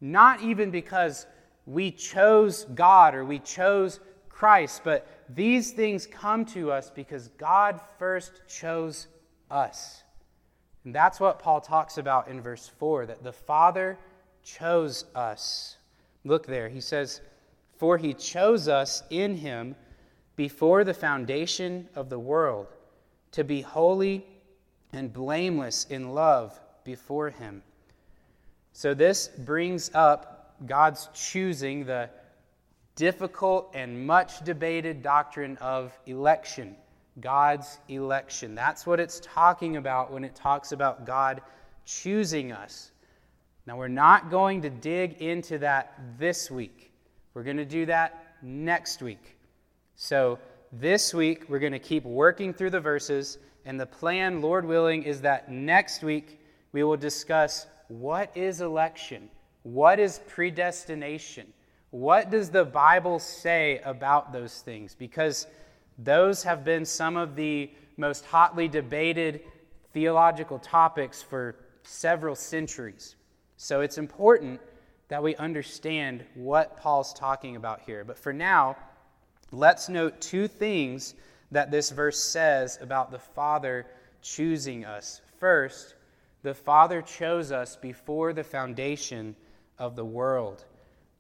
not 0.01 0.43
even 0.43 0.71
because 0.71 1.27
we 1.67 1.91
chose 1.91 2.65
God 2.75 3.15
or 3.15 3.25
we 3.25 3.39
chose 3.39 4.01
Christ, 4.29 4.83
but 4.85 5.07
these 5.29 5.73
things 5.73 6.07
come 6.07 6.45
to 6.47 6.73
us 6.73 6.91
because 6.91 7.29
God 7.37 7.81
first 7.99 8.43
chose 8.49 9.07
us. 9.51 10.03
And 10.85 10.95
that's 10.95 11.21
what 11.21 11.39
Paul 11.39 11.61
talks 11.61 11.99
about 11.99 12.29
in 12.29 12.41
verse 12.41 12.67
4 12.79 13.07
that 13.07 13.23
the 13.23 13.33
Father 13.33 13.99
chose 14.43 15.05
us. 15.15 15.77
Look 16.25 16.47
there. 16.47 16.69
He 16.69 16.81
says, 16.81 17.21
For 17.77 17.99
he 17.99 18.15
chose 18.15 18.67
us 18.67 19.03
in 19.11 19.37
him 19.37 19.77
before 20.37 20.85
the 20.85 20.95
foundation 20.95 21.89
of 21.95 22.09
the 22.09 22.19
world 22.19 22.69
to 23.33 23.45
be 23.45 23.61
holy 23.61 24.25
and 24.93 25.13
blameless 25.13 25.87
in 25.91 26.15
love 26.15 26.59
before 26.85 27.31
him. 27.31 27.63
So 28.73 28.95
this 28.95 29.29
brings 29.29 29.91
up 29.95 30.40
God's 30.67 31.09
choosing 31.15 31.85
the 31.85 32.11
difficult 32.97 33.71
and 33.75 34.07
much 34.07 34.45
debated 34.45 35.03
doctrine 35.03 35.57
of 35.59 35.99
election. 36.07 36.77
God's 37.21 37.79
election. 37.89 38.55
That's 38.55 38.87
what 38.87 39.01
it's 39.01 39.21
talking 39.21 39.77
about 39.77 40.13
when 40.13 40.25
it 40.25 40.35
talks 40.35 40.73
about 40.73 41.07
God 41.07 41.41
choosing 41.85 42.53
us. 42.53 42.91
Now, 43.67 43.77
we're 43.77 43.89
not 43.89 44.31
going 44.31 44.63
to 44.63 44.71
dig 44.71 45.23
into 45.23 45.59
that 45.59 45.99
this 46.19 46.51
week. 46.51 46.93
We're 47.35 47.43
going 47.43 47.59
to 47.59 47.65
do 47.65 47.87
that 47.87 48.37
next 48.43 49.03
week. 49.03 49.37
So, 49.97 50.39
this 50.73 51.13
week, 51.13 51.45
we're 51.49 51.59
going 51.59 51.73
to 51.73 51.79
keep 51.79 52.05
working 52.05 52.55
through 52.55 52.71
the 52.71 52.81
verses, 52.81 53.39
and 53.65 53.79
the 53.79 53.87
plan, 53.87 54.41
Lord 54.41 54.65
willing, 54.65 55.03
is 55.03 55.21
that 55.23 55.51
next 55.51 56.03
week 56.03 56.39
we 56.73 56.85
will 56.85 56.97
discuss 56.97 57.67
what 57.89 58.37
is 58.37 58.61
election 58.61 59.29
what 59.63 59.99
is 59.99 60.21
predestination? 60.29 61.53
What 61.91 62.31
does 62.31 62.51
the 62.51 62.65
Bible 62.65 63.19
say 63.19 63.81
about 63.85 64.33
those 64.33 64.61
things? 64.61 64.95
Because 64.95 65.47
those 65.99 66.43
have 66.45 66.65
been 66.65 66.85
some 66.85 67.17
of 67.17 67.37
the 67.37 67.71
most 67.97 68.25
hotly 68.25 68.69
debated 68.69 69.41
theological 69.93 70.59
topics 70.59 71.21
for 71.21 71.57
several 71.83 72.35
centuries. 72.35 73.17
So 73.57 73.81
it's 73.81 73.99
important 73.99 74.61
that 75.09 75.23
we 75.23 75.35
understand 75.37 76.25
what 76.35 76.77
Paul's 76.77 77.13
talking 77.13 77.57
about 77.57 77.81
here. 77.81 78.05
But 78.05 78.19
for 78.19 78.33
now, 78.33 78.77
let's 79.51 79.89
note 79.89 80.21
two 80.21 80.47
things 80.47 81.15
that 81.51 81.71
this 81.71 81.91
verse 81.91 82.23
says 82.23 82.79
about 82.81 83.11
the 83.11 83.19
Father 83.19 83.87
choosing 84.23 84.85
us. 84.85 85.21
First, 85.39 85.95
the 86.43 86.55
Father 86.55 87.03
chose 87.03 87.51
us 87.53 87.77
before 87.77 88.33
the 88.33 88.45
foundation 88.45 89.35
of 89.81 89.97
the 89.97 90.05
world. 90.05 90.65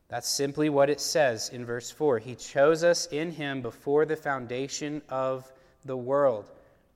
That's 0.09 0.29
simply 0.29 0.69
what 0.69 0.91
it 0.91 1.01
says 1.01 1.49
in 1.49 1.65
verse 1.65 1.91
4. 1.91 2.19
He 2.21 2.37
chose 2.37 2.85
us 2.85 3.07
in 3.07 3.33
him 3.33 3.63
before 3.63 4.05
the 4.05 4.17
foundation 4.17 5.03
of 5.09 5.53
the 5.85 5.97
world. 5.97 6.51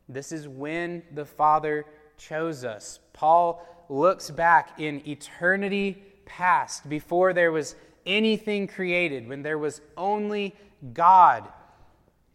This 0.09 0.31
is 0.31 0.47
when 0.47 1.03
the 1.13 1.25
Father 1.25 1.87
chose 2.19 2.65
us. 2.65 3.01
Paul 3.13 3.67
looks 3.89 4.31
back 4.31 4.79
in 4.79 5.07
eternity 5.09 6.03
past, 6.27 6.89
before 6.89 7.33
there 7.33 7.53
was 7.53 7.77
anything 8.07 8.67
created, 8.67 9.29
when 9.29 9.43
there 9.43 9.59
was 9.59 9.81
only 9.97 10.55
God. 10.93 11.45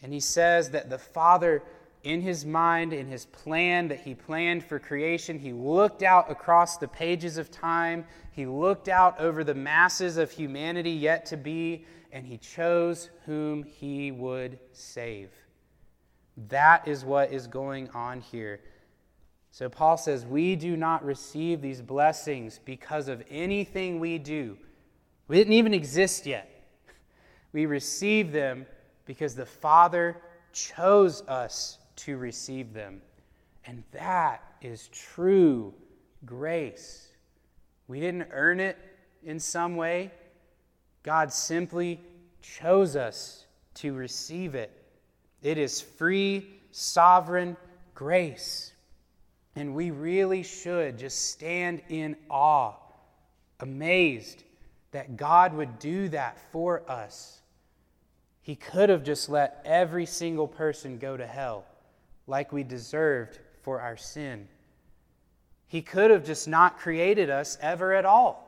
And 0.02 0.14
he 0.14 0.20
says 0.20 0.70
that 0.72 0.90
the 0.90 0.98
Father 0.98 1.62
in 2.03 2.22
his 2.22 2.46
mind, 2.46 2.94
in 2.94 3.08
his 3.08 3.25
plan 3.25 3.89
that 3.89 4.00
he 4.00 4.15
planned 4.15 4.63
for 4.63 4.79
creation, 4.79 5.38
he 5.38 5.51
looked 5.51 6.01
out 6.01 6.32
across 6.32 6.77
the 6.77 6.88
pages 6.88 7.38
of 7.38 7.51
time, 7.51 8.06
he 8.32 8.46
looked 8.46 8.88
out 8.88 9.20
over 9.20 9.44
the 9.44 9.53
masses 9.53 10.18
of 10.18 10.32
humanity 10.32 10.91
yet 10.91 11.25
to 11.25 11.38
be, 11.38 11.86
and 12.12 12.25
he 12.25 12.38
chose 12.38 13.10
whom 13.25 13.63
he 13.63 14.12
would 14.12 14.60
save. 14.72 15.29
That 16.48 16.88
is 16.88 17.03
what 17.03 17.34
is 17.34 17.48
going 17.48 17.89
on 17.89 18.22
here. 18.22 18.62
So 19.51 19.68
Paul 19.68 19.98
says, 19.98 20.25
We 20.25 20.56
do 20.56 20.77
not 20.77 21.03
receive 21.03 21.62
these 21.62 21.82
blessings 21.82 22.60
because 22.63 23.10
of 23.10 23.24
anything 23.29 24.00
we 24.00 24.18
do. 24.18 24.58
We 25.27 25.36
didn't 25.36 25.53
even 25.53 25.74
exist 25.74 26.25
yet. 26.25 26.50
We 27.51 27.65
receive 27.65 28.32
them 28.32 28.65
because 29.06 29.36
the 29.36 29.46
Father 29.46 30.22
chose 30.53 31.24
us 31.27 31.79
to 32.00 32.18
receive 32.18 32.74
them. 32.74 33.01
And 33.65 33.84
that 33.91 34.44
is 34.62 34.88
true 34.89 35.74
grace. 36.25 37.08
We 37.88 38.00
didn't 38.00 38.27
earn 38.32 38.60
it 38.60 38.77
in 39.24 39.39
some 39.39 39.75
way. 39.75 40.12
God 41.03 41.32
simply 41.32 42.00
chose 42.41 42.96
us 42.96 43.46
to 43.75 43.94
receive 43.94 44.56
it. 44.56 44.72
It 45.41 45.58
is 45.58 45.82
free, 45.82 46.48
sovereign 46.72 47.58
grace. 47.96 48.74
And 49.56 49.75
we 49.75 49.91
really 49.91 50.44
should 50.44 50.98
just 50.98 51.32
stand 51.32 51.82
in 51.89 52.15
awe, 52.29 52.74
amazed 53.60 54.44
that 54.91 55.18
God 55.18 55.53
would 55.53 55.79
do 55.79 56.10
that 56.10 56.39
for 56.51 56.89
us. 56.89 57.41
He 58.41 58.56
could 58.56 58.89
have 58.89 59.03
just 59.03 59.29
let 59.29 59.62
every 59.65 60.06
single 60.06 60.48
person 60.48 60.98
go 60.98 61.15
to 61.15 61.27
hell 61.27 61.65
like 62.30 62.54
we 62.54 62.64
deserved 62.64 63.40
for 63.64 63.82
our 63.82 63.98
sin. 63.98 64.48
He 65.68 65.82
could 65.82 66.12
have 66.12 66.26
just 66.26 66.48
not 66.48 66.78
created 66.78 67.30
us 67.30 67.58
ever 67.62 67.94
at 67.94 68.06
all. 68.06 68.46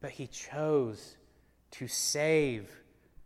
But 0.00 0.12
He 0.12 0.28
chose 0.28 1.16
to 1.72 1.88
save 1.88 2.70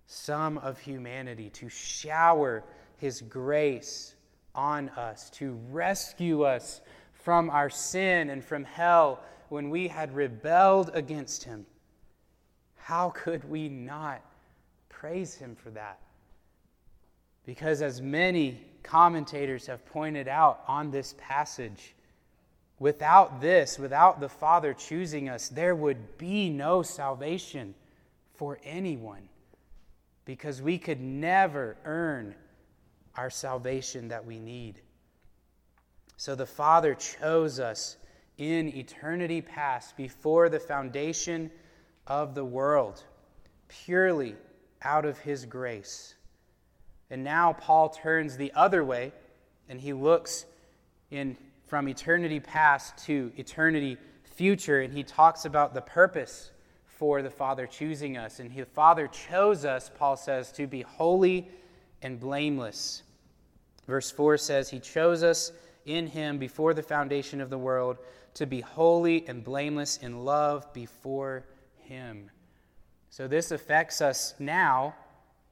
some 0.06 0.58
of 0.58 0.78
humanity, 0.78 1.50
to 1.50 1.68
shower 1.68 2.64
His 2.96 3.20
grace 3.20 4.14
on 4.54 4.88
us, 4.90 5.30
to 5.30 5.58
rescue 5.70 6.42
us 6.42 6.80
from 7.12 7.50
our 7.50 7.70
sin 7.70 8.30
and 8.30 8.44
from 8.44 8.64
hell 8.64 9.20
when 9.48 9.70
we 9.70 9.88
had 9.88 10.14
rebelled 10.14 10.90
against 10.94 11.44
Him. 11.44 11.66
How 12.76 13.10
could 13.10 13.48
we 13.48 13.68
not 13.68 14.22
praise 14.88 15.34
Him 15.34 15.54
for 15.54 15.70
that? 15.70 15.98
Because, 17.44 17.82
as 17.82 18.00
many 18.00 18.60
commentators 18.82 19.66
have 19.66 19.84
pointed 19.86 20.28
out 20.28 20.62
on 20.66 20.90
this 20.90 21.14
passage, 21.18 21.94
without 22.78 23.40
this, 23.40 23.78
without 23.78 24.20
the 24.20 24.28
Father 24.28 24.74
choosing 24.74 25.28
us, 25.28 25.48
there 25.48 25.74
would 25.74 26.18
be 26.18 26.50
no 26.50 26.82
salvation 26.82 27.74
for 28.34 28.58
anyone 28.64 29.28
because 30.24 30.62
we 30.62 30.78
could 30.78 31.00
never 31.00 31.76
earn 31.84 32.34
our 33.16 33.30
salvation 33.30 34.08
that 34.08 34.24
we 34.24 34.38
need. 34.38 34.80
So 36.16 36.34
the 36.34 36.46
Father 36.46 36.94
chose 36.94 37.60
us 37.60 37.96
in 38.38 38.68
eternity 38.76 39.40
past, 39.40 39.96
before 39.96 40.48
the 40.48 40.58
foundation 40.58 41.50
of 42.06 42.34
the 42.34 42.44
world, 42.44 43.04
purely 43.68 44.34
out 44.82 45.04
of 45.04 45.18
His 45.18 45.44
grace. 45.44 46.14
And 47.12 47.22
now 47.22 47.52
Paul 47.52 47.90
turns 47.90 48.36
the 48.36 48.50
other 48.54 48.82
way 48.82 49.12
and 49.68 49.80
he 49.80 49.92
looks 49.92 50.46
in 51.10 51.36
from 51.66 51.88
eternity 51.88 52.40
past 52.40 52.98
to 53.04 53.30
eternity 53.36 53.98
future 54.24 54.80
and 54.80 54.92
he 54.92 55.04
talks 55.04 55.44
about 55.44 55.74
the 55.74 55.82
purpose 55.82 56.50
for 56.86 57.20
the 57.20 57.30
Father 57.30 57.66
choosing 57.66 58.16
us. 58.16 58.40
And 58.40 58.50
the 58.54 58.64
Father 58.64 59.08
chose 59.08 59.64
us, 59.64 59.90
Paul 59.96 60.16
says, 60.16 60.50
to 60.52 60.66
be 60.66 60.82
holy 60.82 61.48
and 62.00 62.18
blameless. 62.18 63.02
Verse 63.86 64.10
4 64.10 64.38
says, 64.38 64.70
He 64.70 64.78
chose 64.78 65.22
us 65.22 65.52
in 65.84 66.06
Him 66.06 66.38
before 66.38 66.74
the 66.74 66.82
foundation 66.82 67.40
of 67.40 67.50
the 67.50 67.58
world 67.58 67.98
to 68.34 68.46
be 68.46 68.60
holy 68.60 69.26
and 69.28 69.44
blameless 69.44 69.98
in 69.98 70.24
love 70.24 70.72
before 70.72 71.44
Him. 71.76 72.30
So 73.10 73.28
this 73.28 73.50
affects 73.50 74.00
us 74.00 74.34
now, 74.38 74.94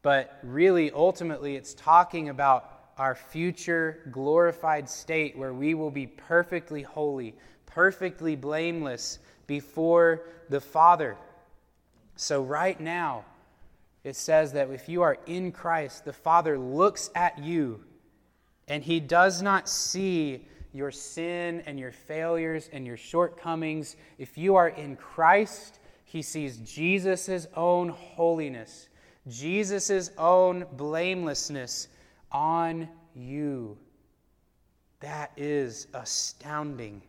but 0.02 0.38
really, 0.42 0.90
ultimately, 0.90 1.56
it's 1.56 1.74
talking 1.74 2.28
about 2.28 2.92
our 2.96 3.14
future 3.14 4.08
glorified 4.10 4.88
state 4.88 5.36
where 5.36 5.52
we 5.52 5.74
will 5.74 5.90
be 5.90 6.06
perfectly 6.06 6.82
holy, 6.82 7.34
perfectly 7.66 8.36
blameless 8.36 9.18
before 9.46 10.22
the 10.48 10.60
Father. 10.60 11.16
So, 12.16 12.42
right 12.42 12.78
now, 12.78 13.24
it 14.04 14.16
says 14.16 14.52
that 14.52 14.70
if 14.70 14.88
you 14.88 15.02
are 15.02 15.18
in 15.26 15.52
Christ, 15.52 16.04
the 16.04 16.12
Father 16.12 16.58
looks 16.58 17.10
at 17.14 17.38
you 17.38 17.84
and 18.68 18.82
he 18.82 19.00
does 19.00 19.42
not 19.42 19.68
see 19.68 20.46
your 20.72 20.90
sin 20.90 21.62
and 21.66 21.78
your 21.78 21.92
failures 21.92 22.70
and 22.72 22.86
your 22.86 22.96
shortcomings. 22.96 23.96
If 24.18 24.38
you 24.38 24.56
are 24.56 24.68
in 24.68 24.96
Christ, 24.96 25.80
he 26.04 26.22
sees 26.22 26.58
Jesus' 26.58 27.46
own 27.54 27.88
holiness, 27.88 28.88
Jesus' 29.28 30.10
own 30.16 30.66
blamelessness 30.72 31.88
on 32.32 32.88
you. 33.14 33.76
That 35.00 35.32
is 35.36 35.86
astounding. 35.94 37.02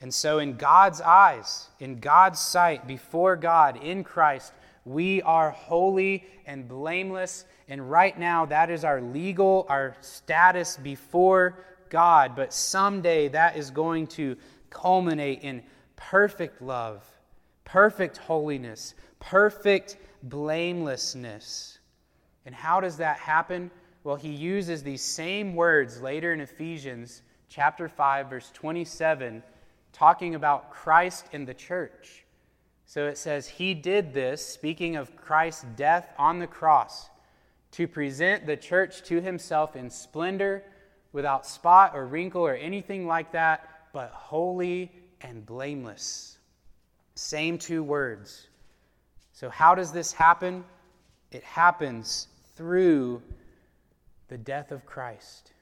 And 0.00 0.12
so, 0.12 0.38
in 0.38 0.56
God's 0.56 1.00
eyes, 1.00 1.68
in 1.80 1.98
God's 1.98 2.38
sight, 2.38 2.86
before 2.86 3.36
God, 3.36 3.82
in 3.82 4.04
Christ, 4.04 4.52
we 4.84 5.22
are 5.22 5.50
holy 5.50 6.26
and 6.46 6.68
blameless. 6.68 7.46
And 7.68 7.90
right 7.90 8.18
now, 8.18 8.44
that 8.46 8.70
is 8.70 8.84
our 8.84 9.00
legal, 9.00 9.64
our 9.68 9.96
status 10.00 10.76
before 10.76 11.64
God. 11.88 12.36
But 12.36 12.52
someday, 12.52 13.28
that 13.28 13.56
is 13.56 13.70
going 13.70 14.08
to 14.08 14.36
culminate 14.68 15.42
in 15.42 15.62
perfect 15.96 16.60
love, 16.60 17.02
perfect 17.64 18.18
holiness, 18.18 18.94
perfect 19.20 19.96
blamelessness. 20.24 21.78
And 22.46 22.54
how 22.54 22.80
does 22.80 22.98
that 22.98 23.18
happen? 23.18 23.70
Well, 24.02 24.16
he 24.16 24.30
uses 24.30 24.82
these 24.82 25.02
same 25.02 25.54
words 25.54 26.00
later 26.00 26.32
in 26.32 26.40
Ephesians 26.40 27.22
chapter 27.48 27.88
5 27.88 28.28
verse 28.28 28.50
27 28.52 29.42
talking 29.92 30.34
about 30.34 30.70
Christ 30.70 31.26
in 31.32 31.44
the 31.44 31.54
church. 31.54 32.24
So 32.84 33.06
it 33.06 33.16
says, 33.16 33.48
He 33.48 33.72
did 33.72 34.12
this, 34.12 34.44
speaking 34.46 34.96
of 34.96 35.16
Christ's 35.16 35.64
death 35.76 36.12
on 36.18 36.38
the 36.38 36.46
cross, 36.46 37.08
to 37.72 37.88
present 37.88 38.46
the 38.46 38.56
church 38.56 39.02
to 39.04 39.20
Himself 39.20 39.76
in 39.76 39.88
splendor, 39.88 40.64
without 41.12 41.46
spot 41.46 41.92
or 41.94 42.06
wrinkle 42.06 42.42
or 42.42 42.54
anything 42.54 43.06
like 43.06 43.32
that, 43.32 43.86
but 43.92 44.10
holy 44.10 44.90
and 45.20 45.46
blameless. 45.46 46.38
Same 47.14 47.56
two 47.56 47.82
words. 47.82 48.48
So, 49.34 49.50
how 49.50 49.74
does 49.74 49.90
this 49.90 50.12
happen? 50.12 50.64
It 51.32 51.42
happens 51.42 52.28
through 52.54 53.20
the 54.28 54.38
death 54.38 54.70
of 54.70 54.86
Christ 54.86 55.52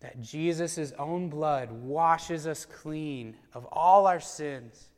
that 0.00 0.20
Jesus' 0.20 0.92
own 0.98 1.28
blood 1.28 1.70
washes 1.70 2.48
us 2.48 2.64
clean 2.64 3.36
of 3.54 3.66
all 3.70 4.08
our 4.08 4.18
sins 4.18 4.88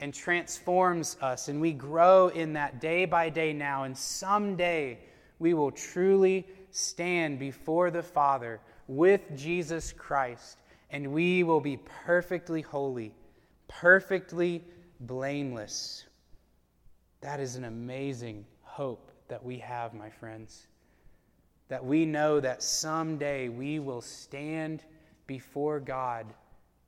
and 0.00 0.14
transforms 0.14 1.18
us. 1.20 1.48
And 1.48 1.60
we 1.60 1.74
grow 1.74 2.28
in 2.28 2.54
that 2.54 2.80
day 2.80 3.04
by 3.04 3.28
day 3.28 3.52
now. 3.52 3.84
And 3.84 3.96
someday 3.96 4.98
we 5.38 5.52
will 5.52 5.70
truly 5.70 6.46
stand 6.70 7.38
before 7.38 7.90
the 7.90 8.02
Father 8.02 8.60
with 8.86 9.20
Jesus 9.36 9.92
Christ. 9.92 10.56
And 10.90 11.12
we 11.12 11.42
will 11.42 11.60
be 11.60 11.76
perfectly 12.06 12.62
holy, 12.62 13.12
perfectly 13.68 14.64
blameless. 15.00 16.07
That 17.20 17.40
is 17.40 17.56
an 17.56 17.64
amazing 17.64 18.46
hope 18.62 19.10
that 19.28 19.44
we 19.44 19.58
have, 19.58 19.94
my 19.94 20.10
friends 20.10 20.68
that 21.68 21.84
we 21.84 22.06
know 22.06 22.40
that 22.40 22.62
someday 22.62 23.48
we 23.48 23.78
will 23.78 24.00
stand 24.00 24.82
before 25.26 25.80
God 25.80 26.26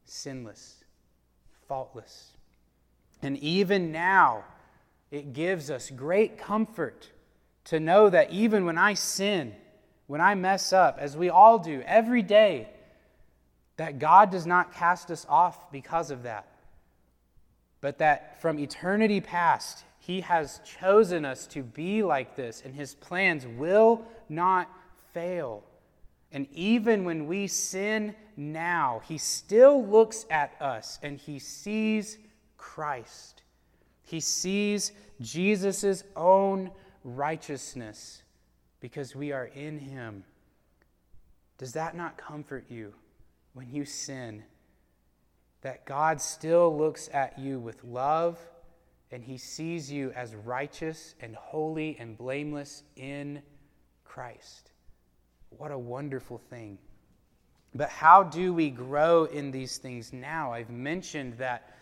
sinless, 0.04 0.84
faultless. 1.68 2.32
And 3.22 3.36
even 3.38 3.92
now, 3.92 4.44
it 5.10 5.34
gives 5.34 5.70
us 5.70 5.90
great 5.90 6.38
comfort 6.38 7.10
to 7.64 7.78
know 7.78 8.08
that 8.08 8.30
even 8.30 8.64
when 8.64 8.78
I 8.78 8.94
sin, 8.94 9.54
when 10.06 10.20
I 10.20 10.34
mess 10.34 10.72
up, 10.72 10.96
as 10.98 11.16
we 11.16 11.28
all 11.28 11.58
do 11.58 11.82
every 11.86 12.22
day, 12.22 12.70
that 13.76 13.98
God 13.98 14.30
does 14.30 14.46
not 14.46 14.72
cast 14.72 15.10
us 15.10 15.26
off 15.28 15.70
because 15.70 16.10
of 16.10 16.22
that, 16.22 16.48
but 17.82 17.98
that 17.98 18.40
from 18.40 18.58
eternity 18.58 19.20
past, 19.20 19.84
He 20.00 20.22
has 20.22 20.60
chosen 20.64 21.24
us 21.24 21.46
to 21.48 21.62
be 21.62 22.02
like 22.02 22.34
this, 22.34 22.62
and 22.64 22.74
His 22.74 22.94
plans 22.94 23.46
will 23.46 24.02
not 24.28 24.68
fail. 25.12 25.62
And 26.32 26.48
even 26.52 27.04
when 27.04 27.26
we 27.26 27.46
sin 27.46 28.16
now, 28.36 29.02
He 29.06 29.18
still 29.18 29.84
looks 29.84 30.26
at 30.30 30.60
us 30.60 30.98
and 31.02 31.18
He 31.18 31.38
sees 31.38 32.18
Christ. 32.56 33.42
He 34.02 34.20
sees 34.20 34.92
Jesus' 35.20 36.02
own 36.16 36.70
righteousness 37.04 38.22
because 38.80 39.14
we 39.14 39.32
are 39.32 39.46
in 39.46 39.78
Him. 39.78 40.24
Does 41.58 41.72
that 41.72 41.96
not 41.96 42.16
comfort 42.16 42.64
you? 42.68 42.94
when 43.52 43.70
you 43.70 43.84
sin, 43.84 44.42
that 45.62 45.84
God 45.84 46.20
still 46.20 46.76
looks 46.76 47.08
at 47.12 47.38
you 47.38 47.58
with 47.58 47.82
love 47.84 48.38
and 49.12 49.24
he 49.24 49.36
sees 49.36 49.90
you 49.90 50.12
as 50.12 50.34
righteous 50.34 51.14
and 51.20 51.34
holy 51.34 51.96
and 51.98 52.16
blameless 52.16 52.84
in 52.96 53.42
Christ. 54.04 54.70
What 55.50 55.72
a 55.72 55.78
wonderful 55.78 56.38
thing. 56.38 56.78
But 57.74 57.88
how 57.88 58.22
do 58.22 58.52
we 58.52 58.70
grow 58.70 59.24
in 59.24 59.50
these 59.50 59.78
things 59.78 60.12
now? 60.12 60.52
I've 60.52 60.70
mentioned 60.70 61.34
that 61.38 61.74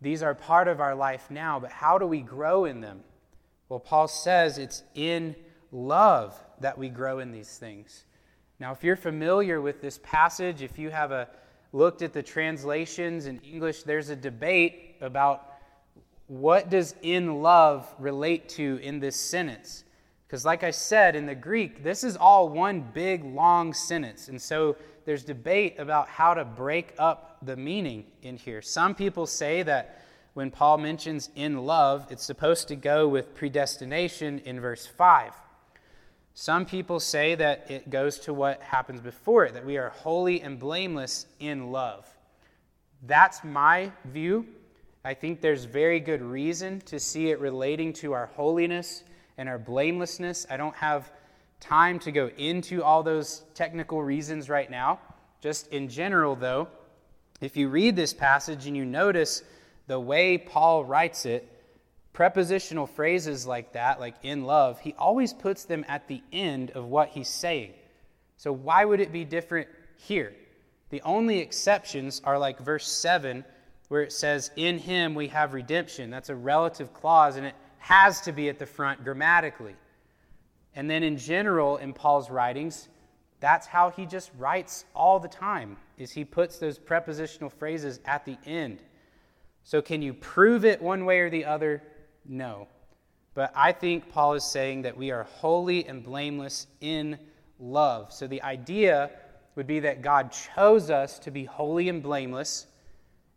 these 0.00 0.22
are 0.22 0.34
part 0.34 0.68
of 0.68 0.80
our 0.80 0.94
life 0.94 1.30
now, 1.30 1.58
but 1.58 1.70
how 1.70 1.98
do 1.98 2.06
we 2.06 2.20
grow 2.20 2.64
in 2.64 2.80
them? 2.80 3.02
Well, 3.68 3.80
Paul 3.80 4.08
says 4.08 4.58
it's 4.58 4.82
in 4.94 5.34
love 5.72 6.38
that 6.60 6.78
we 6.78 6.88
grow 6.88 7.18
in 7.18 7.32
these 7.32 7.58
things. 7.58 8.04
Now, 8.58 8.72
if 8.72 8.84
you're 8.84 8.96
familiar 8.96 9.60
with 9.60 9.80
this 9.80 9.98
passage, 10.02 10.62
if 10.62 10.78
you 10.78 10.90
have 10.90 11.12
a, 11.12 11.28
looked 11.72 12.02
at 12.02 12.12
the 12.12 12.22
translations 12.22 13.26
in 13.26 13.38
English, 13.40 13.82
there's 13.82 14.08
a 14.08 14.16
debate 14.16 14.96
about 15.00 15.55
what 16.28 16.70
does 16.70 16.94
in 17.02 17.42
love 17.42 17.92
relate 17.98 18.48
to 18.50 18.78
in 18.82 19.00
this 19.00 19.16
sentence. 19.16 19.84
Because, 20.26 20.44
like 20.44 20.64
I 20.64 20.72
said, 20.72 21.14
in 21.14 21.26
the 21.26 21.36
Greek, 21.36 21.84
this 21.84 22.02
is 22.02 22.16
all 22.16 22.48
one 22.48 22.80
big, 22.92 23.24
long 23.24 23.72
sentence. 23.72 24.28
And 24.28 24.42
so 24.42 24.76
there's 25.04 25.22
debate 25.22 25.76
about 25.78 26.08
how 26.08 26.34
to 26.34 26.44
break 26.44 26.94
up 26.98 27.38
the 27.42 27.56
meaning 27.56 28.04
in 28.22 28.36
here. 28.36 28.60
Some 28.60 28.94
people 28.94 29.26
say 29.26 29.62
that 29.62 30.02
when 30.34 30.50
Paul 30.50 30.78
mentions 30.78 31.30
in 31.36 31.64
love, 31.64 32.06
it's 32.10 32.24
supposed 32.24 32.68
to 32.68 32.76
go 32.76 33.06
with 33.06 33.34
predestination 33.34 34.40
in 34.40 34.60
verse 34.60 34.84
5. 34.84 35.32
Some 36.34 36.66
people 36.66 37.00
say 37.00 37.34
that 37.36 37.70
it 37.70 37.88
goes 37.88 38.18
to 38.20 38.34
what 38.34 38.60
happens 38.60 39.00
before 39.00 39.46
it, 39.46 39.54
that 39.54 39.64
we 39.64 39.78
are 39.78 39.88
holy 39.88 40.42
and 40.42 40.58
blameless 40.58 41.26
in 41.40 41.72
love. 41.72 42.06
That's 43.02 43.42
my 43.44 43.92
view. 44.04 44.46
I 45.06 45.14
think 45.14 45.40
there's 45.40 45.66
very 45.66 46.00
good 46.00 46.20
reason 46.20 46.80
to 46.86 46.98
see 46.98 47.30
it 47.30 47.38
relating 47.38 47.92
to 47.92 48.12
our 48.12 48.26
holiness 48.26 49.04
and 49.38 49.48
our 49.48 49.56
blamelessness. 49.56 50.48
I 50.50 50.56
don't 50.56 50.74
have 50.74 51.12
time 51.60 52.00
to 52.00 52.10
go 52.10 52.28
into 52.36 52.82
all 52.82 53.04
those 53.04 53.44
technical 53.54 54.02
reasons 54.02 54.48
right 54.48 54.68
now. 54.68 54.98
Just 55.40 55.68
in 55.68 55.88
general, 55.88 56.34
though, 56.34 56.66
if 57.40 57.56
you 57.56 57.68
read 57.68 57.94
this 57.94 58.12
passage 58.12 58.66
and 58.66 58.76
you 58.76 58.84
notice 58.84 59.44
the 59.86 60.00
way 60.00 60.38
Paul 60.38 60.84
writes 60.84 61.24
it, 61.24 61.48
prepositional 62.12 62.88
phrases 62.88 63.46
like 63.46 63.74
that, 63.74 64.00
like 64.00 64.16
in 64.24 64.42
love, 64.42 64.80
he 64.80 64.92
always 64.98 65.32
puts 65.32 65.66
them 65.66 65.84
at 65.86 66.08
the 66.08 66.20
end 66.32 66.72
of 66.72 66.86
what 66.86 67.10
he's 67.10 67.28
saying. 67.28 67.74
So 68.38 68.50
why 68.50 68.84
would 68.84 68.98
it 68.98 69.12
be 69.12 69.24
different 69.24 69.68
here? 69.98 70.34
The 70.90 71.02
only 71.02 71.38
exceptions 71.38 72.20
are 72.24 72.40
like 72.40 72.58
verse 72.58 72.88
7, 72.88 73.44
where 73.88 74.02
it 74.02 74.12
says, 74.12 74.50
In 74.56 74.78
him 74.78 75.14
we 75.14 75.28
have 75.28 75.54
redemption. 75.54 76.10
That's 76.10 76.28
a 76.28 76.34
relative 76.34 76.92
clause, 76.92 77.36
and 77.36 77.46
it 77.46 77.54
has 77.78 78.20
to 78.22 78.32
be 78.32 78.48
at 78.48 78.58
the 78.58 78.66
front 78.66 79.04
grammatically. 79.04 79.76
And 80.74 80.90
then 80.90 81.02
in 81.02 81.16
general, 81.16 81.78
in 81.78 81.92
Paul's 81.92 82.30
writings, 82.30 82.88
that's 83.40 83.66
how 83.66 83.90
he 83.90 84.06
just 84.06 84.30
writes 84.38 84.84
all 84.94 85.18
the 85.18 85.28
time, 85.28 85.76
is 85.98 86.12
he 86.12 86.24
puts 86.24 86.58
those 86.58 86.78
prepositional 86.78 87.50
phrases 87.50 88.00
at 88.04 88.24
the 88.24 88.36
end. 88.44 88.82
So 89.62 89.82
can 89.82 90.02
you 90.02 90.14
prove 90.14 90.64
it 90.64 90.80
one 90.80 91.04
way 91.04 91.20
or 91.20 91.30
the 91.30 91.44
other? 91.44 91.82
No. 92.24 92.68
But 93.34 93.52
I 93.54 93.72
think 93.72 94.08
Paul 94.08 94.34
is 94.34 94.44
saying 94.44 94.82
that 94.82 94.96
we 94.96 95.10
are 95.10 95.24
holy 95.24 95.86
and 95.86 96.02
blameless 96.02 96.66
in 96.80 97.18
love. 97.58 98.12
So 98.12 98.26
the 98.26 98.42
idea 98.42 99.10
would 99.54 99.66
be 99.66 99.80
that 99.80 100.02
God 100.02 100.32
chose 100.54 100.90
us 100.90 101.18
to 101.20 101.30
be 101.30 101.44
holy 101.44 101.88
and 101.88 102.02
blameless. 102.02 102.66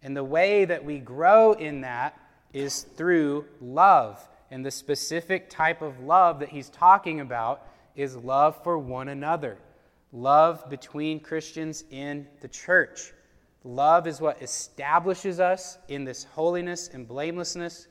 And 0.03 0.15
the 0.15 0.23
way 0.23 0.65
that 0.65 0.83
we 0.83 0.99
grow 0.99 1.53
in 1.53 1.81
that 1.81 2.17
is 2.53 2.83
through 2.83 3.45
love. 3.61 4.27
And 4.51 4.65
the 4.65 4.71
specific 4.71 5.49
type 5.49 5.81
of 5.81 5.99
love 5.99 6.39
that 6.39 6.49
he's 6.49 6.69
talking 6.69 7.19
about 7.19 7.67
is 7.95 8.15
love 8.15 8.63
for 8.63 8.77
one 8.77 9.09
another, 9.09 9.57
love 10.11 10.69
between 10.69 11.19
Christians 11.19 11.83
in 11.91 12.27
the 12.41 12.47
church. 12.47 13.13
Love 13.63 14.07
is 14.07 14.21
what 14.21 14.41
establishes 14.41 15.39
us 15.39 15.77
in 15.89 16.05
this 16.05 16.23
holiness 16.23 16.89
and 16.93 17.07
blamelessness 17.07 17.87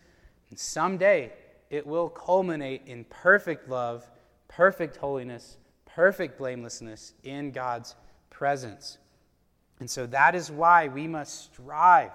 and 0.50 0.58
someday 0.58 1.32
it 1.70 1.86
will 1.86 2.08
culminate 2.08 2.82
in 2.86 3.04
perfect 3.04 3.68
love, 3.68 4.08
perfect 4.48 4.96
holiness, 4.96 5.58
perfect 5.84 6.38
blamelessness 6.38 7.12
in 7.24 7.50
God's 7.50 7.94
presence. 8.30 8.98
And 9.80 9.88
so 9.88 10.06
that 10.06 10.34
is 10.34 10.50
why 10.50 10.88
we 10.88 11.06
must 11.06 11.52
strive 11.52 12.10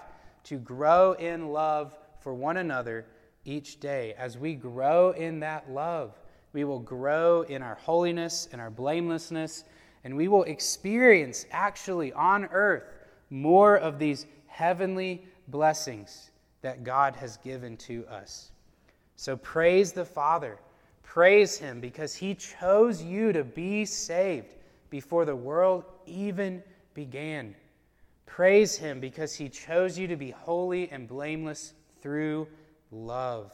to 0.45 0.58
grow 0.58 1.13
in 1.13 1.49
love 1.49 1.97
for 2.19 2.34
one 2.34 2.58
another 2.58 3.06
each 3.45 3.80
day. 3.80 4.13
As 4.17 4.38
we 4.38 4.56
grow 4.56 5.12
in 5.12 5.39
that 5.41 5.71
love, 5.71 6.17
we 6.52 6.63
will 6.63 6.80
grow 6.80 7.41
in 7.43 7.62
our 7.62 7.76
holiness 7.76 8.47
and 8.52 8.62
our 8.62 8.69
blamelessness, 8.69 9.63
and 10.04 10.15
we 10.15 10.28
will 10.28 10.43
experience 10.43 11.45
actually 11.52 12.13
on 12.13 12.45
earth 12.45 12.84
more 13.30 13.78
of 13.78 13.97
these 13.97 14.26
heavenly 14.47 15.26
blessings 15.47 16.32
that 16.62 16.84
God 16.84 17.15
has 17.15 17.38
given 17.38 17.76
to 17.78 18.06
us. 18.08 18.52
So 19.15 19.36
praise 19.38 19.91
the 19.91 20.06
Father. 20.06 20.60
Praise 21.02 21.58
Him 21.58 21.80
because 21.80 22.15
He 22.15 22.36
chose 22.36 23.02
you 23.02 23.32
to 23.34 23.43
be 23.43 23.86
saved 23.86 24.56
before 24.89 25.26
the 25.26 25.36
world 25.36 25.86
even 26.06 26.63
began. 26.93 27.56
Praise 28.25 28.77
Him 28.77 28.99
because 28.99 29.36
He 29.36 29.49
chose 29.49 29.97
you 29.97 30.08
to 30.08 30.15
be 30.15 30.32
holy 30.32 30.89
and 30.89 31.08
blameless 31.08 31.73
through 32.01 32.47
love. 32.91 33.53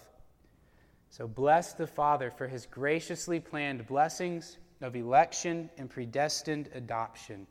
So 1.10 1.28
bless 1.28 1.74
the 1.74 1.88
Father 1.88 2.32
for 2.32 2.48
His 2.48 2.66
graciously 2.66 3.40
planned 3.40 3.88
blessings 3.88 4.58
of 4.82 4.96
election 4.96 5.70
and 5.78 5.90
predestined 5.90 6.70
adoption. 6.74 7.48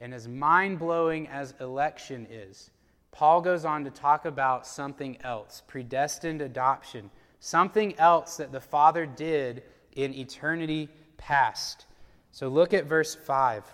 And 0.00 0.14
as 0.14 0.26
mind 0.28 0.78
blowing 0.78 1.28
as 1.28 1.54
election 1.60 2.26
is, 2.30 2.70
Paul 3.12 3.40
goes 3.40 3.64
on 3.64 3.84
to 3.84 3.90
talk 3.90 4.24
about 4.24 4.66
something 4.66 5.18
else 5.22 5.62
predestined 5.66 6.40
adoption, 6.40 7.10
something 7.40 7.98
else 7.98 8.36
that 8.36 8.52
the 8.52 8.60
Father 8.60 9.04
did 9.04 9.62
in 9.92 10.14
eternity 10.14 10.88
past. 11.16 11.86
So 12.32 12.48
look 12.48 12.72
at 12.72 12.86
verse 12.86 13.14
5. 13.14 13.64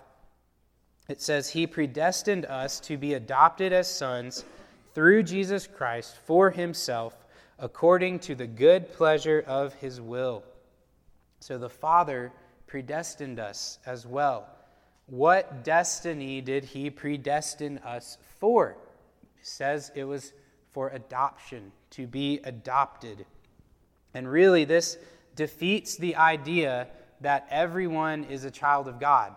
It 1.08 1.20
says, 1.20 1.50
He 1.50 1.66
predestined 1.66 2.46
us 2.46 2.80
to 2.80 2.96
be 2.96 3.14
adopted 3.14 3.72
as 3.72 3.88
sons 3.88 4.44
through 4.94 5.22
Jesus 5.22 5.66
Christ 5.66 6.16
for 6.24 6.50
Himself, 6.50 7.26
according 7.58 8.18
to 8.20 8.34
the 8.34 8.46
good 8.46 8.92
pleasure 8.92 9.44
of 9.46 9.74
His 9.74 10.00
will. 10.00 10.42
So 11.40 11.58
the 11.58 11.70
Father 11.70 12.32
predestined 12.66 13.38
us 13.38 13.78
as 13.86 14.06
well. 14.06 14.48
What 15.06 15.62
destiny 15.64 16.40
did 16.40 16.64
He 16.64 16.90
predestine 16.90 17.78
us 17.78 18.18
for? 18.40 18.76
says 19.42 19.92
it 19.94 20.04
was 20.04 20.32
for 20.72 20.88
adoption, 20.88 21.72
to 21.90 22.06
be 22.06 22.40
adopted. 22.44 23.24
And 24.12 24.30
really, 24.30 24.64
this 24.64 24.98
defeats 25.36 25.96
the 25.96 26.16
idea 26.16 26.88
that 27.20 27.46
everyone 27.50 28.24
is 28.24 28.44
a 28.44 28.50
child 28.50 28.88
of 28.88 28.98
God. 28.98 29.34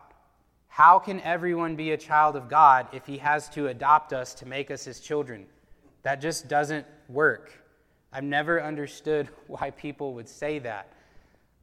How 0.80 0.98
can 0.98 1.20
everyone 1.24 1.76
be 1.76 1.92
a 1.92 1.98
child 1.98 2.38
of 2.38 2.48
God 2.48 2.88
if 2.94 3.06
he 3.06 3.18
has 3.18 3.50
to 3.50 3.68
adopt 3.68 4.14
us 4.14 4.34
to 4.36 4.46
make 4.46 4.72
us 4.72 4.86
his 4.86 5.02
children? 5.02 5.46
That 6.04 6.22
just 6.22 6.48
doesn't 6.48 6.88
work. 7.10 7.52
I've 8.14 8.24
never 8.24 8.64
understood 8.64 9.28
why 9.48 9.72
people 9.72 10.14
would 10.14 10.30
say 10.30 10.58
that. 10.60 10.94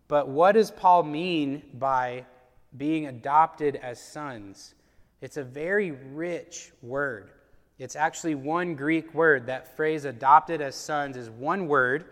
But 0.07 0.29
what 0.29 0.53
does 0.53 0.71
Paul 0.71 1.03
mean 1.03 1.63
by 1.73 2.27
being 2.77 3.07
adopted 3.07 3.77
as 3.77 3.99
sons? 3.99 4.75
It's 5.23 5.39
a 5.39 5.45
very 5.45 5.93
rich 5.93 6.73
word. 6.83 7.31
It's 7.79 7.97
actually 7.97 8.35
one 8.35 8.75
Greek 8.75 9.15
word. 9.15 9.47
That 9.47 9.75
phrase, 9.79 10.05
adopted 10.05 10.61
as 10.61 10.75
sons, 10.75 11.17
is 11.17 11.31
one 11.31 11.69
word, 11.69 12.05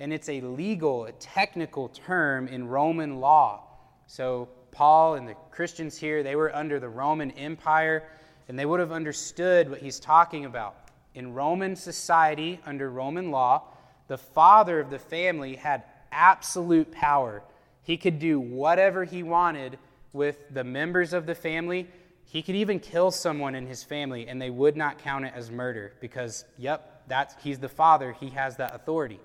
and 0.00 0.12
it's 0.12 0.28
a 0.28 0.40
legal, 0.40 1.04
a 1.04 1.12
technical 1.12 1.88
term 1.88 2.48
in 2.48 2.66
Roman 2.66 3.20
law. 3.20 3.62
So, 4.08 4.48
Paul 4.72 5.14
and 5.14 5.28
the 5.28 5.36
Christians 5.50 5.96
here, 5.96 6.22
they 6.22 6.34
were 6.34 6.54
under 6.54 6.80
the 6.80 6.88
Roman 6.88 7.30
Empire, 7.32 8.02
and 8.48 8.58
they 8.58 8.66
would 8.66 8.80
have 8.80 8.90
understood 8.90 9.70
what 9.70 9.80
he's 9.80 10.00
talking 10.00 10.44
about. 10.44 10.74
In 11.14 11.32
Roman 11.32 11.76
society, 11.76 12.58
under 12.66 12.90
Roman 12.90 13.30
law, 13.30 13.62
the 14.08 14.18
father 14.18 14.80
of 14.80 14.90
the 14.90 14.98
family 14.98 15.54
had 15.54 15.84
absolute 16.10 16.90
power. 16.90 17.42
He 17.82 17.96
could 17.96 18.18
do 18.18 18.40
whatever 18.40 19.04
he 19.04 19.22
wanted 19.22 19.78
with 20.12 20.38
the 20.50 20.64
members 20.64 21.12
of 21.12 21.26
the 21.26 21.34
family 21.34 21.88
he 22.32 22.40
could 22.40 22.54
even 22.54 22.80
kill 22.80 23.10
someone 23.10 23.54
in 23.54 23.66
his 23.66 23.84
family 23.84 24.26
and 24.26 24.40
they 24.40 24.48
would 24.48 24.74
not 24.74 24.98
count 24.98 25.26
it 25.26 25.34
as 25.36 25.50
murder 25.50 25.92
because, 26.00 26.46
yep, 26.56 27.02
that's, 27.06 27.34
he's 27.42 27.58
the 27.58 27.68
father, 27.68 28.12
he 28.12 28.30
has 28.30 28.56
that 28.56 28.74
authority. 28.74 29.20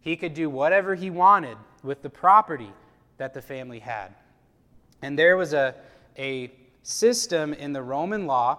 He 0.00 0.16
could 0.16 0.32
do 0.32 0.48
whatever 0.48 0.94
he 0.94 1.10
wanted 1.10 1.58
with 1.82 2.00
the 2.00 2.08
property 2.08 2.72
that 3.18 3.34
the 3.34 3.42
family 3.42 3.78
had. 3.78 4.14
And 5.02 5.18
there 5.18 5.36
was 5.36 5.52
a, 5.52 5.74
a 6.18 6.50
system 6.82 7.52
in 7.52 7.72
the 7.72 7.82
Roman 7.82 8.26
law 8.26 8.58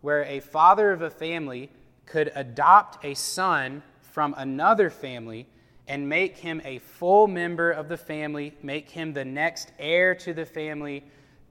where 0.00 0.24
a 0.24 0.40
father 0.40 0.92
of 0.92 1.02
a 1.02 1.10
family 1.10 1.70
could 2.06 2.32
adopt 2.34 3.04
a 3.04 3.14
son 3.14 3.82
from 4.00 4.34
another 4.38 4.90
family 4.90 5.46
and 5.86 6.08
make 6.08 6.36
him 6.36 6.60
a 6.64 6.78
full 6.78 7.26
member 7.26 7.70
of 7.70 7.88
the 7.88 7.96
family, 7.96 8.54
make 8.62 8.90
him 8.90 9.12
the 9.12 9.24
next 9.24 9.72
heir 9.78 10.14
to 10.14 10.34
the 10.34 10.44
family, 10.44 11.02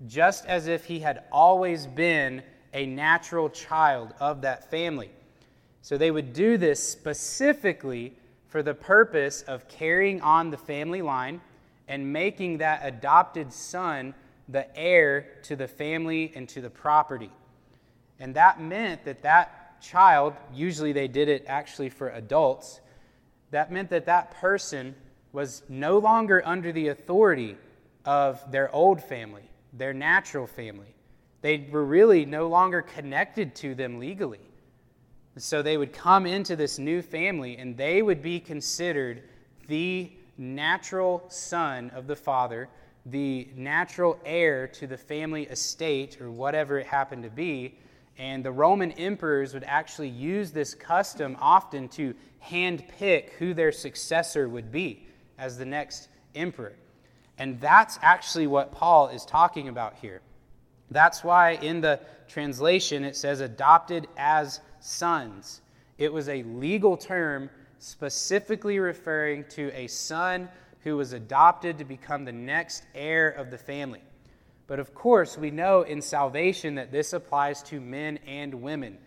just 0.06 0.46
as 0.46 0.68
if 0.68 0.86
he 0.86 1.00
had 1.00 1.24
always 1.32 1.88
been 1.88 2.44
a 2.74 2.86
natural 2.86 3.50
child 3.50 4.14
of 4.20 4.42
that 4.42 4.70
family. 4.70 5.10
So 5.82 5.98
they 5.98 6.12
would 6.12 6.34
do 6.34 6.58
this 6.58 6.82
specifically 6.82 8.14
for 8.48 8.62
the 8.62 8.74
purpose 8.74 9.42
of 9.44 9.68
carrying 9.68 10.22
on 10.22 10.52
the 10.52 10.58
family 10.58 11.02
line 11.02 11.42
and 11.88 12.14
making 12.14 12.60
that 12.60 12.82
adopted 12.84 13.52
son 13.52 14.14
the 14.50 14.76
heir 14.78 15.28
to 15.44 15.56
the 15.56 15.68
family 15.68 16.32
and 16.36 16.48
to 16.50 16.62
the 16.62 16.70
property. 16.70 17.32
And 18.20 18.36
that 18.36 18.62
meant 18.62 19.06
that 19.06 19.22
that 19.24 19.82
child, 19.82 20.34
usually 20.54 20.94
they 20.94 21.08
did 21.08 21.30
it 21.30 21.46
actually 21.48 21.90
for 21.90 22.10
adults, 22.10 22.80
that 23.52 23.72
meant 23.72 23.90
that 23.90 24.06
that 24.06 24.32
person 24.32 24.96
was 25.32 25.64
no 25.70 25.98
longer 25.98 26.42
under 26.46 26.72
the 26.72 26.90
authority 26.90 27.58
of 28.06 28.52
their 28.52 28.74
old 28.74 29.02
family, 29.02 29.50
their 29.74 29.94
natural 29.94 30.48
family. 30.48 30.96
They 31.42 31.68
were 31.72 31.86
really 31.86 32.26
no 32.26 32.48
longer 32.48 32.82
connected 32.82 33.56
to 33.58 33.76
them 33.76 34.00
legally. 34.00 34.40
So 35.38 35.62
they 35.62 35.78
would 35.78 35.94
come 35.94 36.26
into 36.26 36.56
this 36.56 36.80
new 36.80 37.02
family 37.02 37.58
and 37.58 37.78
they 37.78 38.02
would 38.02 38.24
be 38.24 38.40
considered 38.40 39.24
the 39.68 40.12
natural 40.38 41.24
son 41.30 41.92
of 41.92 42.08
the 42.08 42.16
father, 42.16 42.70
the 43.10 43.48
natural 43.56 44.20
heir 44.26 44.68
to 44.68 44.88
the 44.88 44.98
family 44.98 45.44
estate 45.44 46.20
or 46.20 46.30
whatever 46.30 46.80
it 46.80 46.88
happened 46.88 47.24
to 47.24 47.30
be. 47.30 47.78
And 48.18 48.44
the 48.44 48.52
Roman 48.52 48.92
emperors 48.94 49.54
would 49.54 49.64
actually 49.64 50.10
use 50.10 50.52
this 50.52 50.74
custom 50.74 51.38
often 51.40 51.88
to 51.90 52.14
handpick 52.44 53.32
who 53.34 53.54
their 53.54 53.72
successor 53.72 54.50
would 54.50 54.72
be 54.72 55.06
as 55.38 55.58
the 55.58 55.66
next 55.66 56.10
emperor. 56.36 56.74
And 57.38 57.62
that's 57.62 58.00
actually 58.02 58.48
what 58.48 58.72
Paul 58.72 59.10
is 59.10 59.24
talking 59.26 59.68
about 59.68 59.96
here. 60.02 60.22
That's 60.90 61.24
why 61.24 61.52
in 61.52 61.82
the 61.82 62.00
translation 62.28 63.04
it 63.04 63.16
says 63.16 63.42
adopted 63.42 64.08
as 64.18 64.62
sons. 64.80 65.62
It 65.98 66.12
was 66.12 66.30
a 66.30 66.44
legal 66.44 66.98
term 66.98 67.50
specifically 67.80 68.80
referring 68.80 69.46
to 69.50 69.72
a 69.74 69.88
son 69.88 70.50
who 70.88 70.98
was 70.98 71.14
adopted 71.14 71.78
to 71.78 71.86
become 71.86 72.24
the 72.24 72.32
next 72.32 72.86
heir 72.96 73.30
of 73.30 73.52
the 73.52 73.58
family. 73.58 74.02
But 74.68 74.80
of 74.80 74.94
course, 74.94 75.38
we 75.38 75.52
know 75.52 75.82
in 75.82 76.02
salvation 76.02 76.76
that 76.76 76.92
this 76.92 77.14
applies 77.14 77.62
to 77.64 77.82
men 77.82 78.20
and 78.26 78.54
women. 78.56 78.98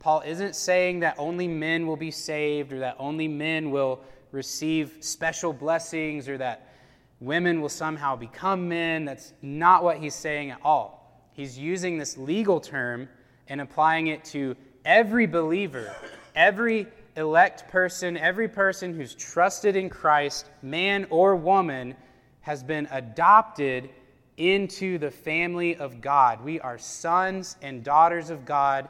Paul 0.00 0.22
isn't 0.26 0.56
saying 0.56 1.00
that 1.00 1.14
only 1.18 1.46
men 1.46 1.86
will 1.86 1.96
be 1.96 2.10
saved 2.10 2.72
or 2.72 2.80
that 2.80 2.96
only 2.98 3.28
men 3.28 3.70
will 3.70 4.00
receive 4.32 4.96
special 5.00 5.52
blessings 5.52 6.28
or 6.28 6.38
that 6.38 6.72
women 7.20 7.60
will 7.60 7.68
somehow 7.68 8.16
become 8.16 8.68
men. 8.68 9.04
That's 9.04 9.32
not 9.42 9.84
what 9.84 9.98
he's 9.98 10.14
saying 10.14 10.50
at 10.50 10.58
all. 10.62 11.28
He's 11.32 11.58
using 11.58 11.98
this 11.98 12.16
legal 12.16 12.60
term 12.60 13.08
and 13.46 13.60
applying 13.60 14.08
it 14.08 14.24
to 14.26 14.56
every 14.84 15.26
believer, 15.26 15.94
every 16.34 16.86
elect 17.16 17.68
person, 17.68 18.16
every 18.16 18.48
person 18.48 18.94
who's 18.94 19.14
trusted 19.14 19.76
in 19.76 19.88
Christ, 19.88 20.50
man 20.62 21.06
or 21.10 21.36
woman, 21.36 21.96
has 22.42 22.62
been 22.62 22.88
adopted 22.90 23.90
into 24.36 24.98
the 24.98 25.10
family 25.10 25.76
of 25.76 26.00
God. 26.00 26.42
We 26.42 26.60
are 26.60 26.78
sons 26.78 27.56
and 27.62 27.84
daughters 27.84 28.30
of 28.30 28.44
God, 28.44 28.88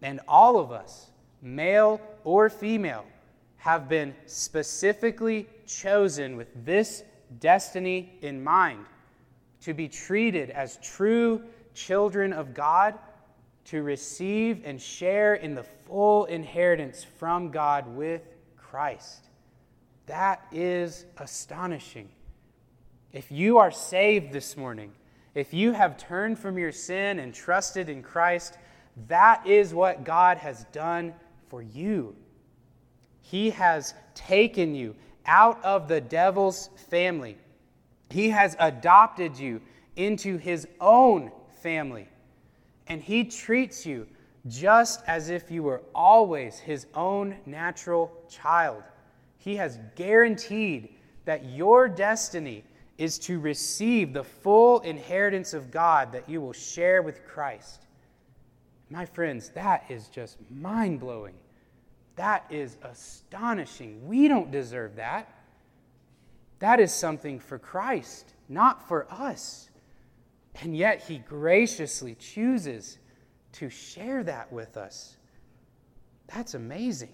and 0.00 0.20
all 0.26 0.58
of 0.58 0.72
us, 0.72 1.10
male 1.42 2.00
or 2.24 2.48
female, 2.48 3.04
have 3.58 3.88
been 3.88 4.14
specifically 4.24 5.46
chosen 5.66 6.36
with 6.36 6.48
this 6.64 7.04
destiny 7.40 8.18
in 8.22 8.42
mind 8.42 8.86
to 9.60 9.74
be 9.74 9.86
treated 9.86 10.48
as 10.50 10.78
true 10.78 11.42
children 11.74 12.32
of 12.32 12.54
God, 12.54 12.94
to 13.70 13.84
receive 13.84 14.62
and 14.64 14.82
share 14.82 15.34
in 15.34 15.54
the 15.54 15.62
full 15.62 16.24
inheritance 16.24 17.06
from 17.18 17.52
God 17.52 17.86
with 17.86 18.22
Christ. 18.56 19.28
That 20.06 20.44
is 20.50 21.06
astonishing. 21.18 22.08
If 23.12 23.30
you 23.30 23.58
are 23.58 23.70
saved 23.70 24.32
this 24.32 24.56
morning, 24.56 24.90
if 25.36 25.54
you 25.54 25.70
have 25.70 25.96
turned 25.96 26.36
from 26.36 26.58
your 26.58 26.72
sin 26.72 27.20
and 27.20 27.32
trusted 27.32 27.88
in 27.88 28.02
Christ, 28.02 28.58
that 29.06 29.46
is 29.46 29.72
what 29.72 30.02
God 30.02 30.38
has 30.38 30.64
done 30.72 31.14
for 31.48 31.62
you. 31.62 32.16
He 33.20 33.50
has 33.50 33.94
taken 34.16 34.74
you 34.74 34.96
out 35.26 35.64
of 35.64 35.86
the 35.86 36.00
devil's 36.00 36.70
family, 36.88 37.36
He 38.10 38.30
has 38.30 38.56
adopted 38.58 39.38
you 39.38 39.60
into 39.94 40.38
His 40.38 40.66
own 40.80 41.30
family, 41.62 42.08
and 42.90 43.00
He 43.00 43.24
treats 43.24 43.86
you 43.86 44.06
just 44.48 45.00
as 45.06 45.30
if 45.30 45.50
you 45.50 45.62
were 45.62 45.80
always 45.94 46.58
His 46.58 46.86
own 46.94 47.36
natural 47.46 48.12
child. 48.28 48.82
He 49.38 49.56
has 49.56 49.78
guaranteed 49.94 50.96
that 51.24 51.44
your 51.44 51.88
destiny 51.88 52.64
is 52.98 53.18
to 53.20 53.38
receive 53.38 54.12
the 54.12 54.24
full 54.24 54.80
inheritance 54.80 55.54
of 55.54 55.70
God 55.70 56.12
that 56.12 56.28
you 56.28 56.40
will 56.40 56.52
share 56.52 57.00
with 57.00 57.24
Christ. 57.24 57.86
My 58.90 59.06
friends, 59.06 59.50
that 59.50 59.84
is 59.88 60.08
just 60.08 60.36
mind 60.50 60.98
blowing. 60.98 61.34
That 62.16 62.44
is 62.50 62.76
astonishing. 62.82 64.06
We 64.06 64.26
don't 64.26 64.50
deserve 64.50 64.96
that. 64.96 65.32
That 66.58 66.80
is 66.80 66.92
something 66.92 67.38
for 67.38 67.58
Christ, 67.58 68.34
not 68.48 68.86
for 68.86 69.06
us. 69.10 69.69
And 70.62 70.76
yet, 70.76 71.02
He 71.02 71.18
graciously 71.18 72.14
chooses 72.14 72.98
to 73.52 73.68
share 73.68 74.22
that 74.24 74.52
with 74.52 74.76
us. 74.76 75.16
That's 76.26 76.54
amazing. 76.54 77.12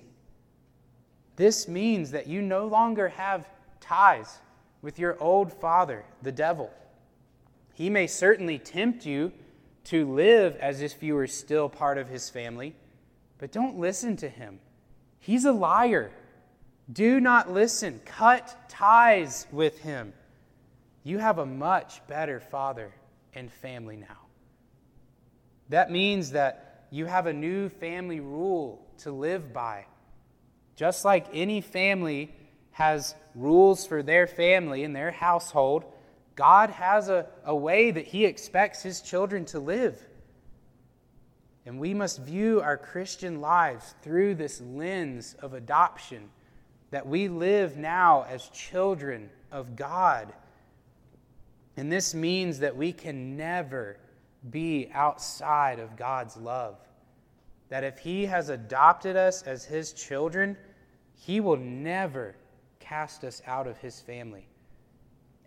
This 1.36 1.68
means 1.68 2.10
that 2.10 2.26
you 2.26 2.42
no 2.42 2.66
longer 2.66 3.08
have 3.08 3.48
ties 3.80 4.38
with 4.82 4.98
your 4.98 5.20
old 5.22 5.52
father, 5.52 6.04
the 6.22 6.32
devil. 6.32 6.70
He 7.74 7.90
may 7.90 8.06
certainly 8.06 8.58
tempt 8.58 9.04
you 9.04 9.32
to 9.84 10.10
live 10.10 10.56
as 10.56 10.80
if 10.80 11.02
you 11.02 11.14
were 11.14 11.26
still 11.26 11.68
part 11.68 11.98
of 11.98 12.08
his 12.08 12.28
family, 12.30 12.74
but 13.38 13.52
don't 13.52 13.78
listen 13.78 14.16
to 14.16 14.28
him. 14.28 14.58
He's 15.18 15.44
a 15.44 15.52
liar. 15.52 16.10
Do 16.92 17.20
not 17.20 17.50
listen. 17.52 18.00
Cut 18.04 18.56
ties 18.68 19.46
with 19.52 19.80
him. 19.80 20.12
You 21.04 21.18
have 21.18 21.38
a 21.38 21.46
much 21.46 22.06
better 22.06 22.40
father 22.40 22.92
and 23.36 23.52
family 23.52 23.96
now. 23.96 24.26
That 25.68 25.92
means 25.92 26.32
that 26.32 26.86
you 26.90 27.06
have 27.06 27.26
a 27.26 27.32
new 27.32 27.68
family 27.68 28.20
rule 28.20 28.84
to 28.98 29.12
live 29.12 29.52
by. 29.52 29.86
Just 30.74 31.04
like 31.04 31.26
any 31.32 31.60
family 31.60 32.34
has 32.72 33.14
rules 33.34 33.86
for 33.86 34.02
their 34.02 34.26
family 34.26 34.84
and 34.84 34.94
their 34.94 35.10
household, 35.10 35.84
God 36.34 36.70
has 36.70 37.08
a, 37.08 37.26
a 37.44 37.54
way 37.54 37.90
that 37.90 38.06
He 38.06 38.24
expects 38.24 38.82
His 38.82 39.00
children 39.00 39.44
to 39.46 39.58
live. 39.58 40.00
And 41.64 41.80
we 41.80 41.94
must 41.94 42.20
view 42.20 42.60
our 42.60 42.76
Christian 42.76 43.40
lives 43.40 43.94
through 44.02 44.36
this 44.36 44.60
lens 44.60 45.34
of 45.40 45.54
adoption, 45.54 46.30
that 46.90 47.06
we 47.06 47.28
live 47.28 47.76
now 47.76 48.24
as 48.28 48.48
children 48.50 49.30
of 49.50 49.74
God. 49.74 50.32
And 51.76 51.92
this 51.92 52.14
means 52.14 52.60
that 52.60 52.76
we 52.76 52.92
can 52.92 53.36
never 53.36 53.98
be 54.48 54.90
outside 54.92 55.78
of 55.78 55.96
God's 55.96 56.36
love. 56.36 56.78
That 57.68 57.84
if 57.84 57.98
He 57.98 58.26
has 58.26 58.48
adopted 58.48 59.16
us 59.16 59.42
as 59.42 59.64
His 59.64 59.92
children, 59.92 60.56
He 61.14 61.40
will 61.40 61.56
never 61.56 62.36
cast 62.86 63.24
us 63.24 63.42
out 63.46 63.66
of 63.66 63.78
his 63.78 64.00
family. 64.00 64.46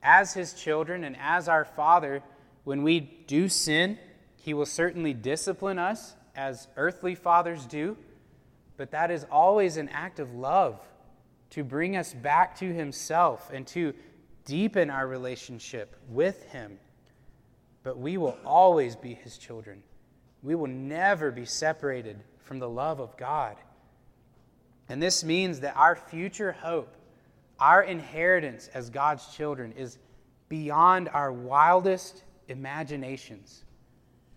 As 0.04 0.34
his 0.34 0.54
children 0.54 1.04
and 1.04 1.16
as 1.20 1.48
our 1.48 1.66
Father, 1.66 2.22
when 2.64 2.84
we 2.84 3.00
do 3.00 3.48
sin, 3.48 3.98
he 4.38 4.54
will 4.54 4.66
certainly 4.66 5.14
discipline 5.14 5.80
us 5.80 6.16
as 6.36 6.68
earthly 6.76 7.16
fathers 7.16 7.66
do, 7.66 7.98
but 8.78 8.92
that 8.92 9.12
is 9.12 9.26
always 9.32 9.78
an 9.78 9.90
act 9.90 10.20
of 10.20 10.34
love 10.34 10.80
to 11.52 11.64
bring 11.64 11.96
us 11.96 12.14
back 12.14 12.58
to 12.60 12.74
himself 12.74 13.50
and 13.54 13.66
to 13.68 13.94
deepen 14.50 14.90
our 14.90 15.08
relationship 15.08 15.96
with 16.10 16.44
him. 16.46 16.80
But 17.84 18.00
we 18.00 18.18
will 18.18 18.38
always 18.44 18.96
be 18.96 19.14
his 19.14 19.38
children. 19.38 19.84
We 20.42 20.56
will 20.56 20.68
never 20.68 21.30
be 21.30 21.46
separated 21.46 22.20
from 22.40 22.58
the 22.58 22.68
love 22.68 23.00
of 23.00 23.16
God. 23.16 23.58
And 24.90 25.02
this 25.02 25.24
means 25.24 25.60
that 25.60 25.78
our 25.78 25.96
future 25.96 26.52
hope 26.52 26.96
our 27.60 27.84
inheritance 27.84 28.70
as 28.74 28.90
God's 28.90 29.36
children 29.36 29.74
is 29.74 29.98
beyond 30.48 31.10
our 31.10 31.32
wildest 31.32 32.24
imaginations. 32.48 33.66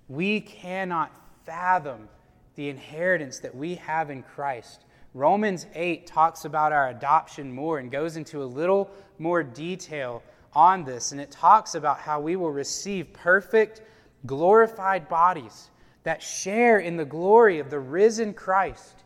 We 0.08 0.40
cannot 0.40 1.12
fathom 1.46 2.08
the 2.56 2.68
inheritance 2.68 3.38
that 3.38 3.54
we 3.54 3.76
have 3.76 4.10
in 4.10 4.24
Christ. 4.24 4.84
Romans 5.14 5.66
8 5.74 6.06
talks 6.06 6.46
about 6.46 6.72
our 6.72 6.88
adoption 6.88 7.52
more 7.52 7.78
and 7.78 7.90
goes 7.90 8.16
into 8.16 8.42
a 8.42 8.44
little 8.44 8.90
more 9.18 9.42
detail 9.42 10.22
on 10.54 10.84
this. 10.84 11.12
And 11.12 11.20
it 11.20 11.30
talks 11.30 11.74
about 11.74 11.98
how 11.98 12.20
we 12.20 12.36
will 12.36 12.50
receive 12.50 13.12
perfect, 13.12 13.82
glorified 14.24 15.08
bodies 15.08 15.70
that 16.04 16.22
share 16.22 16.78
in 16.78 16.96
the 16.96 17.04
glory 17.04 17.58
of 17.58 17.70
the 17.70 17.78
risen 17.78 18.32
Christ. 18.32 19.04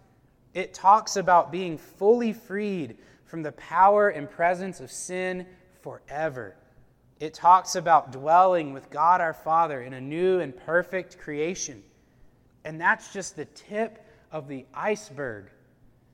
It 0.55 0.73
talks 0.73 1.17
about 1.17 1.53
being 1.53 1.77
fully 1.77 2.33
freed 2.33 2.97
from 3.25 3.43
the 3.43 3.53
power 3.53 4.11
and 4.11 4.31
presence 4.31 4.81
of 4.81 4.91
sin 4.91 5.45
forever. 5.83 6.57
It 7.19 7.35
talks 7.35 7.75
about 7.75 8.13
dwelling 8.13 8.73
with 8.73 8.91
God 8.91 9.21
our 9.21 9.35
Father 9.35 9.83
in 9.83 9.95
a 9.95 10.01
new 10.01 10.41
and 10.41 10.57
perfect 10.57 11.19
creation. 11.19 11.83
And 12.65 12.81
that's 12.81 13.13
just 13.13 13.37
the 13.37 13.45
tip 13.47 14.05
of 14.31 14.49
the 14.49 14.67
iceberg. 14.73 15.47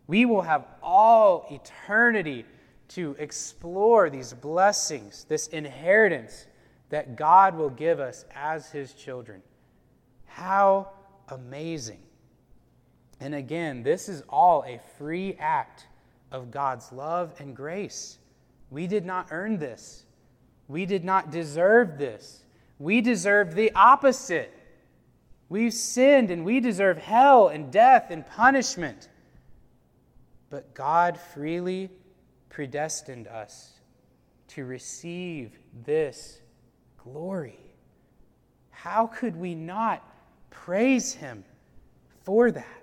We 0.07 0.25
will 0.25 0.43
have 0.43 0.67
all 0.83 1.47
eternity 1.51 2.45
to 2.89 3.17
explore 3.19 4.11
these 4.11 4.33
blessings, 4.33 5.25
this 5.25 5.47
inheritance 5.49 6.47
that 6.91 7.17
God 7.17 7.57
will 7.57 7.71
give 7.71 8.01
us 8.01 8.25
as 8.35 8.71
His 8.71 8.93
children. 8.93 9.43
How 10.27 10.91
amazing! 11.29 12.01
And 13.21 13.35
again, 13.35 13.83
this 13.83 14.09
is 14.09 14.23
all 14.29 14.65
a 14.67 14.81
free 14.99 15.37
act 15.39 15.87
of 16.31 16.51
God's 16.51 16.93
love 16.93 17.33
and 17.39 17.55
grace. 17.55 18.19
We 18.71 18.87
did 18.87 19.07
not 19.07 19.29
earn 19.31 19.59
this, 19.59 20.05
we 20.69 20.87
did 20.87 21.05
not 21.05 21.31
deserve 21.31 21.99
this. 21.99 22.45
We 22.79 23.01
deserve 23.01 23.55
the 23.55 23.71
opposite. 23.75 24.53
We've 25.49 25.73
sinned 25.73 26.33
and 26.33 26.45
we 26.45 26.59
deserve 26.59 26.99
hell 26.99 27.49
and 27.49 27.71
death 27.71 28.07
and 28.11 28.27
punishment. 28.27 29.09
But 30.53 30.75
God 30.75 31.19
freely 31.19 31.89
predestined 32.51 33.27
us 33.27 33.73
to 34.49 34.67
receive 34.67 35.59
this 35.87 36.43
glory. 37.03 37.59
How 38.69 39.07
could 39.07 39.35
we 39.35 39.55
not 39.55 40.07
praise 40.51 41.15
Him 41.15 41.43
for 42.25 42.51
that? 42.51 42.83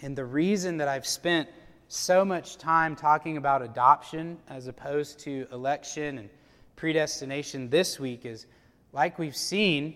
And 0.00 0.18
the 0.18 0.24
reason 0.24 0.78
that 0.78 0.88
I've 0.88 1.06
spent 1.06 1.48
so 1.86 2.24
much 2.24 2.58
time 2.58 2.96
talking 2.96 3.36
about 3.36 3.62
adoption 3.62 4.36
as 4.48 4.66
opposed 4.66 5.20
to 5.20 5.46
election 5.52 6.18
and 6.18 6.30
predestination 6.74 7.70
this 7.70 8.00
week 8.00 8.26
is 8.26 8.46
like 8.92 9.16
we've 9.16 9.36
seen 9.36 9.94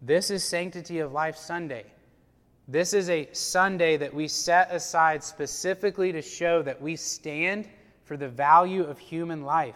this 0.00 0.30
is 0.30 0.44
Sanctity 0.44 1.00
of 1.00 1.10
Life 1.10 1.36
Sunday. 1.36 1.86
This 2.70 2.94
is 2.94 3.10
a 3.10 3.28
Sunday 3.32 3.96
that 3.96 4.14
we 4.14 4.28
set 4.28 4.70
aside 4.70 5.24
specifically 5.24 6.12
to 6.12 6.22
show 6.22 6.62
that 6.62 6.80
we 6.80 6.94
stand 6.94 7.68
for 8.04 8.16
the 8.16 8.28
value 8.28 8.84
of 8.84 8.96
human 8.96 9.42
life 9.42 9.74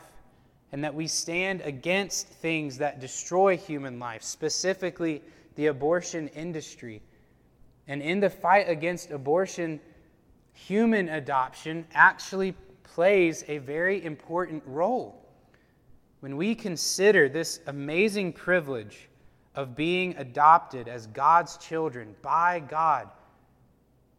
and 0.70 0.84
that 0.84 0.94
we 0.94 1.08
stand 1.08 1.60
against 1.62 2.28
things 2.28 2.78
that 2.78 3.00
destroy 3.00 3.56
human 3.56 3.98
life, 3.98 4.22
specifically 4.22 5.22
the 5.56 5.66
abortion 5.66 6.28
industry. 6.36 7.02
And 7.88 8.00
in 8.00 8.20
the 8.20 8.30
fight 8.30 8.68
against 8.68 9.10
abortion, 9.10 9.80
human 10.52 11.08
adoption 11.08 11.88
actually 11.94 12.54
plays 12.84 13.44
a 13.48 13.58
very 13.58 14.04
important 14.04 14.62
role. 14.66 15.20
When 16.20 16.36
we 16.36 16.54
consider 16.54 17.28
this 17.28 17.58
amazing 17.66 18.34
privilege 18.34 19.08
of 19.54 19.76
being 19.76 20.16
adopted 20.16 20.88
as 20.88 21.06
God's 21.08 21.56
children 21.58 22.14
by 22.22 22.60
God, 22.60 23.08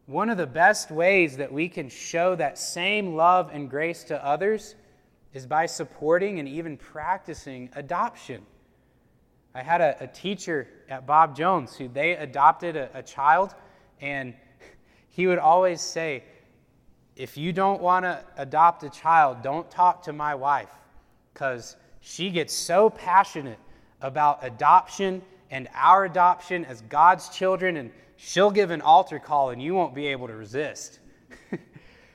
one 0.06 0.30
of 0.30 0.38
the 0.38 0.48
best 0.48 0.92
ways 0.92 1.38
that 1.38 1.52
we 1.52 1.68
can 1.68 1.90
show 1.90 2.36
that 2.36 2.58
same 2.58 3.16
love 3.16 3.50
and 3.52 3.70
grace 3.70 4.04
to 4.06 4.24
others 4.24 4.76
is 5.34 5.46
by 5.46 5.66
supporting 5.66 6.40
and 6.40 6.48
even 6.48 6.78
practicing 6.78 7.70
adoption. 7.76 8.46
I 9.54 9.64
had 9.64 9.82
a, 9.82 9.96
a 10.02 10.08
teacher 10.08 10.68
at 10.90 11.06
Bob 11.08 11.36
Jones 11.36 11.76
who 11.76 11.88
they 11.88 12.16
adopted 12.16 12.76
a, 12.76 12.90
a 12.94 13.02
child, 13.02 13.56
and 14.00 14.34
he 15.10 15.28
would 15.28 15.40
always 15.40 15.82
say, 15.82 16.24
If 17.16 17.36
you 17.36 17.52
don't 17.52 17.82
want 17.82 18.06
to 18.06 18.24
adopt 18.38 18.84
a 18.84 18.90
child, 18.90 19.42
don't 19.42 19.70
talk 19.72 20.04
to 20.04 20.14
my 20.14 20.36
wife, 20.36 20.72
because 21.34 21.78
she 22.00 22.30
gets 22.30 22.54
so 22.54 22.90
passionate 22.90 23.60
about 24.02 24.40
adoption 24.42 25.22
and 25.52 25.68
our 25.74 26.06
adoption 26.06 26.66
as 26.66 26.82
God's 26.82 27.30
children, 27.30 27.78
and 27.78 27.92
she'll 28.18 28.52
give 28.52 28.72
an 28.72 28.82
altar 28.82 29.20
call 29.20 29.52
and 29.52 29.62
you 29.62 29.74
won't 29.74 29.96
be 29.96 30.08
able 30.08 30.28
to 30.28 30.36
resist. 30.36 31.00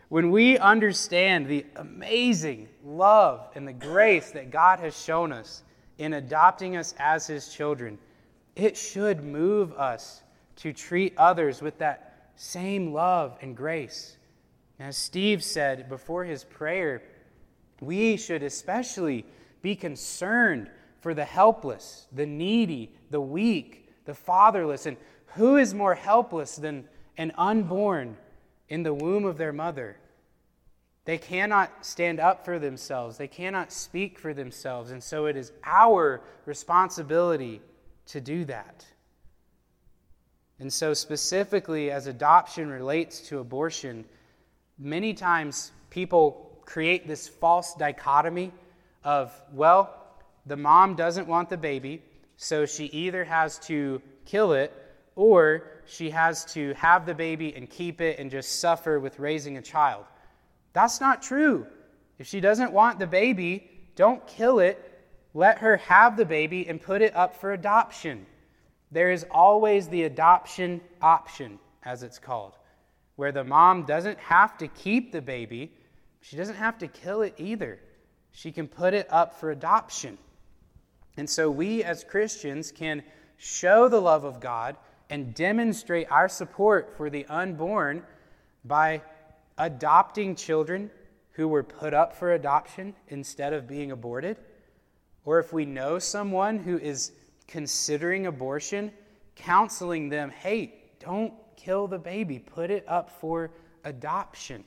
when 0.09 0.31
we 0.31 0.59
understand 0.59 1.47
the 1.47 1.65
amazing 1.77 2.69
love 2.85 3.49
and 3.55 3.67
the 3.67 3.73
grace 3.73 4.31
that 4.33 4.51
God 4.51 4.81
has 4.81 5.01
shown 5.01 5.33
us 5.33 5.63
in 5.99 6.15
adopting 6.15 6.77
us 6.77 6.95
as 6.99 7.27
His 7.27 7.53
children, 7.53 7.99
it 8.57 8.77
should 8.77 9.23
move 9.23 9.73
us 9.75 10.23
to 10.57 10.73
treat 10.73 11.15
others 11.17 11.63
with 11.63 11.79
that 11.79 12.31
same 12.37 12.93
love 12.93 13.37
and 13.41 13.57
grace. 13.57 14.17
As 14.79 14.97
Steve 14.97 15.45
said 15.45 15.89
before 15.89 16.25
his 16.25 16.45
prayer, 16.45 17.03
we 17.81 18.17
should 18.17 18.43
especially 18.43 19.27
be 19.61 19.77
concerned 19.77 20.71
for 21.01 21.15
the 21.15 21.25
helpless, 21.25 22.07
the 22.13 22.27
needy, 22.27 22.93
the 23.11 23.21
weak, 23.21 23.89
the 24.05 24.15
fatherless. 24.15 24.87
And 24.87 24.97
who 25.35 25.57
is 25.57 25.75
more 25.75 25.95
helpless 25.95 26.57
than 26.57 26.85
an 27.17 27.33
unborn 27.37 28.17
in 28.69 28.83
the 28.83 28.95
womb 28.95 29.25
of 29.25 29.39
their 29.39 29.53
mother? 29.53 29.97
They 31.07 31.19
cannot 31.19 31.85
stand 31.85 32.21
up 32.21 32.45
for 32.45 32.59
themselves, 32.59 33.17
they 33.17 33.29
cannot 33.29 33.73
speak 33.73 34.19
for 34.19 34.35
themselves. 34.35 34.91
And 34.91 35.03
so 35.03 35.27
it 35.27 35.37
is 35.37 35.53
our 35.65 36.21
responsibility 36.45 37.61
to 38.07 38.21
do 38.21 38.45
that. 38.45 38.85
And 40.59 40.71
so, 40.71 40.93
specifically, 40.93 41.91
as 41.91 42.07
adoption 42.07 42.69
relates 42.69 43.21
to 43.29 43.39
abortion, 43.39 44.05
many 44.79 45.15
times 45.15 45.73
people 45.89 46.61
create 46.67 47.09
this 47.09 47.27
false 47.27 47.75
dichotomy 47.75 48.53
of, 49.03 49.33
well, 49.53 50.00
the 50.47 50.57
mom 50.57 50.95
doesn't 50.95 51.27
want 51.27 51.49
the 51.49 51.57
baby, 51.57 52.03
so 52.37 52.67
she 52.67 52.87
either 52.87 53.25
has 53.25 53.59
to 53.61 54.01
kill 54.25 54.53
it 54.53 54.73
or 55.17 55.65
she 55.87 56.11
has 56.11 56.45
to 56.47 56.73
have 56.75 57.05
the 57.05 57.15
baby 57.15 57.55
and 57.55 57.69
keep 57.69 58.01
it 58.01 58.19
and 58.19 58.31
just 58.31 58.61
suffer 58.61 58.99
with 58.99 59.19
raising 59.19 59.59
a 59.59 59.63
child. 59.63 60.05
That's 60.73 61.01
not 61.01 61.23
true. 61.23 61.67
If 62.19 62.27
she 62.27 62.41
doesn't 62.41 62.73
want 62.73 62.99
the 62.99 63.07
baby, 63.07 63.71
don't 63.97 64.27
kill 64.27 64.61
it. 64.61 64.87
Let 65.35 65.59
her 65.59 65.77
have 65.79 66.17
the 66.17 66.25
baby 66.25 66.69
and 66.69 66.81
put 66.81 67.03
it 67.03 67.15
up 67.15 67.37
for 67.37 67.53
adoption. 67.53 68.27
There 68.91 69.11
is 69.11 69.25
always 69.31 69.89
the 69.89 70.05
adoption 70.05 70.81
option, 71.01 71.59
as 71.85 72.03
it's 72.03 72.19
called, 72.19 72.55
where 73.17 73.33
the 73.33 73.45
mom 73.45 73.85
doesn't 73.85 74.19
have 74.19 74.59
to 74.59 74.69
keep 74.69 75.13
the 75.13 75.23
baby, 75.23 75.73
she 76.21 76.37
doesn't 76.37 76.57
have 76.57 76.79
to 76.79 76.89
kill 76.89 77.23
it 77.23 77.35
either. 77.39 77.79
She 78.33 78.53
can 78.53 78.69
put 78.69 78.95
it 78.95 79.07
up 79.11 79.39
for 79.39 79.51
adoption. 79.51 80.19
And 81.17 81.29
so 81.29 81.51
we 81.51 81.83
as 81.83 82.05
Christians 82.05 82.73
can 82.73 83.03
show 83.37 83.89
the 83.89 84.01
love 84.01 84.25
of 84.25 84.41
God 84.41 84.77
and 85.09 85.35
demonstrate 85.35 86.11
our 86.11 86.29
support 86.29 86.97
for 86.97 87.11
the 87.11 87.27
unborn 87.27 88.03
by 88.65 89.03
adopting 89.59 90.35
children 90.37 90.91
who 91.33 91.49
were 91.49 91.63
put 91.63 91.95
up 91.95 92.15
for 92.15 92.33
adoption 92.33 92.95
instead 93.09 93.53
of 93.53 93.67
being 93.67 93.91
aborted. 93.91 94.37
Or 95.25 95.39
if 95.39 95.53
we 95.53 95.65
know 95.65 95.99
someone 95.99 96.59
who 96.59 96.79
is 96.79 97.13
considering 97.47 98.27
abortion, 98.27 98.93
counseling 99.37 100.09
them 100.09 100.31
hey, 100.31 100.75
don't 101.01 101.33
kill 101.57 101.87
the 101.87 101.99
baby, 101.99 102.39
put 102.39 102.71
it 102.71 102.85
up 102.87 103.11
for 103.21 103.51
adoption. 103.85 104.65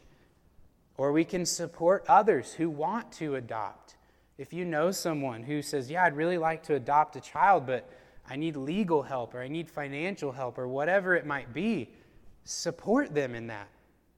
Or 0.98 1.12
we 1.12 1.26
can 1.26 1.46
support 1.46 2.06
others 2.08 2.54
who 2.54 2.70
want 2.70 3.12
to 3.14 3.36
adopt. 3.36 3.96
If 4.44 4.52
you 4.52 4.66
know 4.66 4.92
someone 4.92 5.42
who 5.42 5.62
says, 5.62 5.90
Yeah, 5.90 6.04
I'd 6.04 6.18
really 6.18 6.38
like 6.38 6.64
to 6.64 6.76
adopt 6.76 7.16
a 7.16 7.22
child, 7.22 7.66
but 7.66 7.90
I 8.30 8.36
need 8.36 8.58
legal 8.58 9.02
help 9.02 9.34
or 9.34 9.42
I 9.42 9.48
need 9.48 9.70
financial 9.70 10.34
help 10.34 10.58
or 10.58 10.68
whatever 10.68 11.16
it 11.16 11.26
might 11.26 11.54
be, 11.54 11.90
support 12.44 13.16
them 13.16 13.36
in 13.36 13.48
that. 13.48 13.70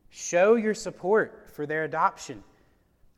Show 0.10 0.56
your 0.56 0.74
support 0.74 1.52
for 1.54 1.68
their 1.68 1.84
adoption. 1.84 2.44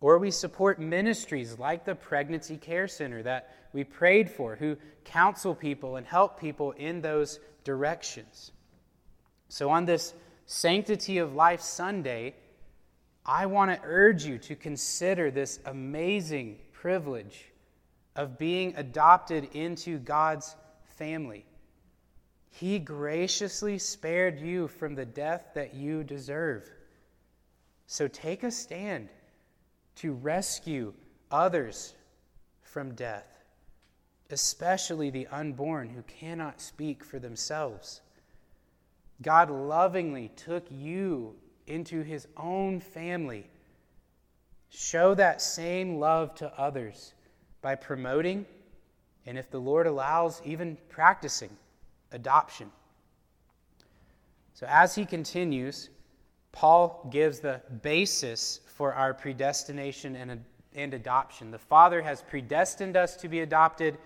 Or 0.01 0.17
we 0.17 0.31
support 0.31 0.81
ministries 0.81 1.57
like 1.57 1.85
the 1.85 1.95
Pregnancy 1.95 2.57
Care 2.57 2.89
Center 2.89 3.23
that 3.23 3.55
we 3.71 3.85
prayed 3.85 4.29
for, 4.29 4.57
who 4.57 4.75
counsel 5.05 5.55
people 5.55 5.95
and 5.95 6.05
help 6.05 6.37
people 6.37 6.73
in 6.73 6.99
those 6.99 7.39
directions. 7.63 8.51
So, 9.47 9.69
on 9.69 9.85
this 9.85 10.13
Sanctity 10.45 11.19
of 11.19 11.33
Life 11.33 11.61
Sunday, 11.61 12.35
I 13.25 13.45
want 13.45 13.71
to 13.71 13.79
urge 13.85 14.25
you 14.25 14.37
to 14.39 14.57
consider 14.57 15.31
this 15.31 15.61
amazing 15.65 16.57
privilege 16.82 17.45
of 18.15 18.38
being 18.38 18.73
adopted 18.75 19.49
into 19.53 19.97
God's 19.97 20.55
family. 20.97 21.45
He 22.49 22.80
graciously 22.80 23.78
spared 23.78 24.39
you 24.39 24.67
from 24.67 24.95
the 24.95 25.05
death 25.05 25.49
that 25.55 25.73
you 25.73 26.03
deserve. 26.03 26.69
So 27.88 28.07
take 28.07 28.43
a 28.43 28.51
stand 28.51 29.09
to 29.95 30.13
rescue 30.13 30.93
others 31.32 31.95
from 32.61 32.95
death, 32.95 33.43
especially 34.30 35.09
the 35.09 35.28
unborn 35.28 35.89
who 35.89 36.03
cannot 36.03 36.61
speak 36.61 37.03
for 37.03 37.19
themselves. 37.19 38.01
God 39.21 39.49
lovingly 39.49 40.32
took 40.36 40.65
you 40.69 41.36
into 41.65 42.03
his 42.03 42.28
own 42.38 42.80
family. 42.80 43.49
Show 44.70 45.15
that 45.15 45.41
same 45.41 45.99
love 45.99 46.36
to 46.36 46.51
others 46.59 47.13
by 47.61 47.76
promoting, 47.76 48.45
and 49.26 49.38
if 49.38 49.49
the 49.49 49.59
Lord 49.59 49.88
allows, 49.88 50.41
even 50.45 50.78
practicing 50.89 51.49
adoption. 52.11 52.72
So, 54.53 54.65
as 54.68 54.95
he 54.95 55.05
continues, 55.05 55.89
Paul 56.51 57.07
gives 57.11 57.39
the 57.39 57.61
basis 57.84 58.61
for 58.65 58.93
our 58.93 59.13
predestination 59.13 60.15
and, 60.15 60.43
and 60.74 60.93
adoption. 60.93 61.51
The 61.51 61.59
Father 61.59 62.01
has 62.01 62.24
predestined 62.24 62.97
us 62.97 63.15
to 63.18 63.28
be 63.28 63.41
adopted, 63.41 63.97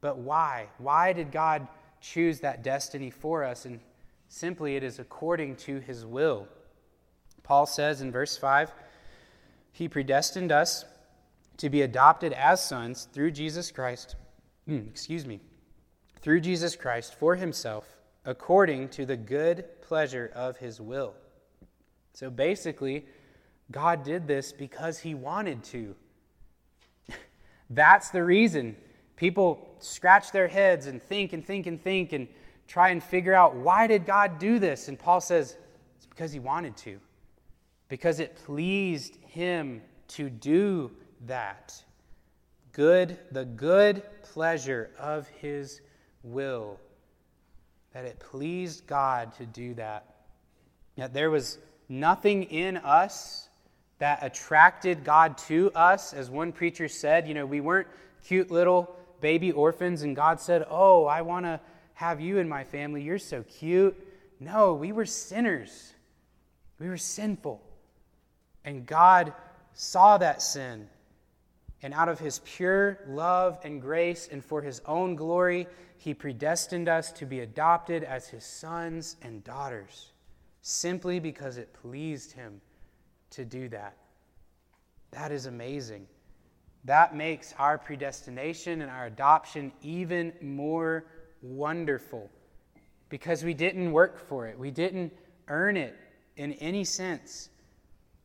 but 0.00 0.18
why? 0.18 0.68
Why 0.78 1.12
did 1.12 1.30
God 1.30 1.68
choose 2.00 2.40
that 2.40 2.62
destiny 2.62 3.10
for 3.10 3.44
us? 3.44 3.66
And 3.66 3.80
simply, 4.28 4.76
it 4.76 4.82
is 4.82 4.98
according 4.98 5.56
to 5.56 5.80
his 5.80 6.06
will. 6.06 6.48
Paul 7.42 7.66
says 7.66 8.00
in 8.00 8.10
verse 8.10 8.36
5 8.36 8.72
He 9.72 9.88
predestined 9.88 10.52
us 10.52 10.84
to 11.56 11.68
be 11.68 11.82
adopted 11.82 12.32
as 12.32 12.64
sons 12.64 13.08
through 13.12 13.32
Jesus 13.32 13.70
Christ. 13.70 14.16
Excuse 14.66 15.26
me. 15.26 15.40
Through 16.20 16.40
Jesus 16.40 16.76
Christ 16.76 17.14
for 17.14 17.34
himself, 17.34 17.96
according 18.24 18.88
to 18.90 19.06
the 19.06 19.16
good 19.16 19.64
pleasure 19.82 20.30
of 20.34 20.56
his 20.56 20.80
will. 20.80 21.14
So 22.12 22.30
basically, 22.30 23.06
God 23.70 24.02
did 24.02 24.26
this 24.26 24.52
because 24.52 24.98
he 24.98 25.14
wanted 25.14 25.62
to. 25.64 25.94
That's 27.70 28.10
the 28.10 28.24
reason. 28.24 28.76
People 29.16 29.68
scratch 29.80 30.32
their 30.32 30.48
heads 30.48 30.86
and 30.86 31.02
think 31.02 31.32
and 31.32 31.44
think 31.44 31.66
and 31.66 31.80
think 31.80 32.12
and 32.12 32.26
try 32.66 32.88
and 32.88 33.02
figure 33.02 33.34
out 33.34 33.54
why 33.54 33.86
did 33.86 34.06
God 34.06 34.38
do 34.38 34.58
this? 34.58 34.88
And 34.88 34.98
Paul 34.98 35.20
says 35.20 35.56
it's 35.96 36.06
because 36.06 36.32
he 36.32 36.38
wanted 36.38 36.76
to. 36.78 37.00
Because 37.90 38.20
it 38.20 38.36
pleased 38.46 39.16
him 39.26 39.82
to 40.08 40.30
do 40.30 40.92
that. 41.26 41.82
Good, 42.72 43.18
the 43.32 43.44
good 43.44 44.02
pleasure 44.22 44.90
of 44.96 45.26
his 45.28 45.80
will. 46.22 46.78
That 47.92 48.04
it 48.04 48.20
pleased 48.20 48.86
God 48.86 49.34
to 49.34 49.44
do 49.44 49.74
that. 49.74 50.14
That 50.96 51.12
there 51.12 51.30
was 51.30 51.58
nothing 51.88 52.44
in 52.44 52.76
us 52.76 53.48
that 53.98 54.20
attracted 54.22 55.02
God 55.02 55.36
to 55.38 55.72
us. 55.74 56.14
As 56.14 56.30
one 56.30 56.52
preacher 56.52 56.86
said, 56.86 57.26
you 57.26 57.34
know, 57.34 57.44
we 57.44 57.60
weren't 57.60 57.88
cute 58.24 58.52
little 58.52 58.94
baby 59.20 59.50
orphans, 59.50 60.02
and 60.02 60.14
God 60.14 60.40
said, 60.40 60.64
Oh, 60.70 61.06
I 61.06 61.22
want 61.22 61.44
to 61.44 61.60
have 61.94 62.20
you 62.20 62.38
in 62.38 62.48
my 62.48 62.62
family. 62.62 63.02
You're 63.02 63.18
so 63.18 63.42
cute. 63.42 63.96
No, 64.38 64.74
we 64.74 64.92
were 64.92 65.04
sinners. 65.04 65.92
We 66.78 66.88
were 66.88 66.96
sinful. 66.96 67.60
And 68.64 68.86
God 68.86 69.32
saw 69.72 70.18
that 70.18 70.42
sin. 70.42 70.88
And 71.82 71.94
out 71.94 72.08
of 72.08 72.18
his 72.18 72.40
pure 72.44 72.98
love 73.08 73.58
and 73.64 73.80
grace 73.80 74.28
and 74.30 74.44
for 74.44 74.60
his 74.60 74.82
own 74.86 75.16
glory, 75.16 75.66
he 75.96 76.14
predestined 76.14 76.88
us 76.88 77.12
to 77.12 77.26
be 77.26 77.40
adopted 77.40 78.04
as 78.04 78.28
his 78.28 78.44
sons 78.44 79.16
and 79.22 79.42
daughters 79.44 80.12
simply 80.62 81.20
because 81.20 81.56
it 81.56 81.72
pleased 81.72 82.32
him 82.32 82.60
to 83.30 83.44
do 83.44 83.68
that. 83.68 83.96
That 85.12 85.32
is 85.32 85.46
amazing. 85.46 86.06
That 86.84 87.14
makes 87.14 87.54
our 87.58 87.78
predestination 87.78 88.82
and 88.82 88.90
our 88.90 89.06
adoption 89.06 89.72
even 89.82 90.32
more 90.40 91.04
wonderful 91.42 92.30
because 93.08 93.44
we 93.44 93.54
didn't 93.54 93.92
work 93.92 94.18
for 94.18 94.46
it. 94.46 94.58
We 94.58 94.70
didn't 94.70 95.12
earn 95.48 95.76
it 95.76 95.96
in 96.36 96.52
any 96.54 96.84
sense. 96.84 97.50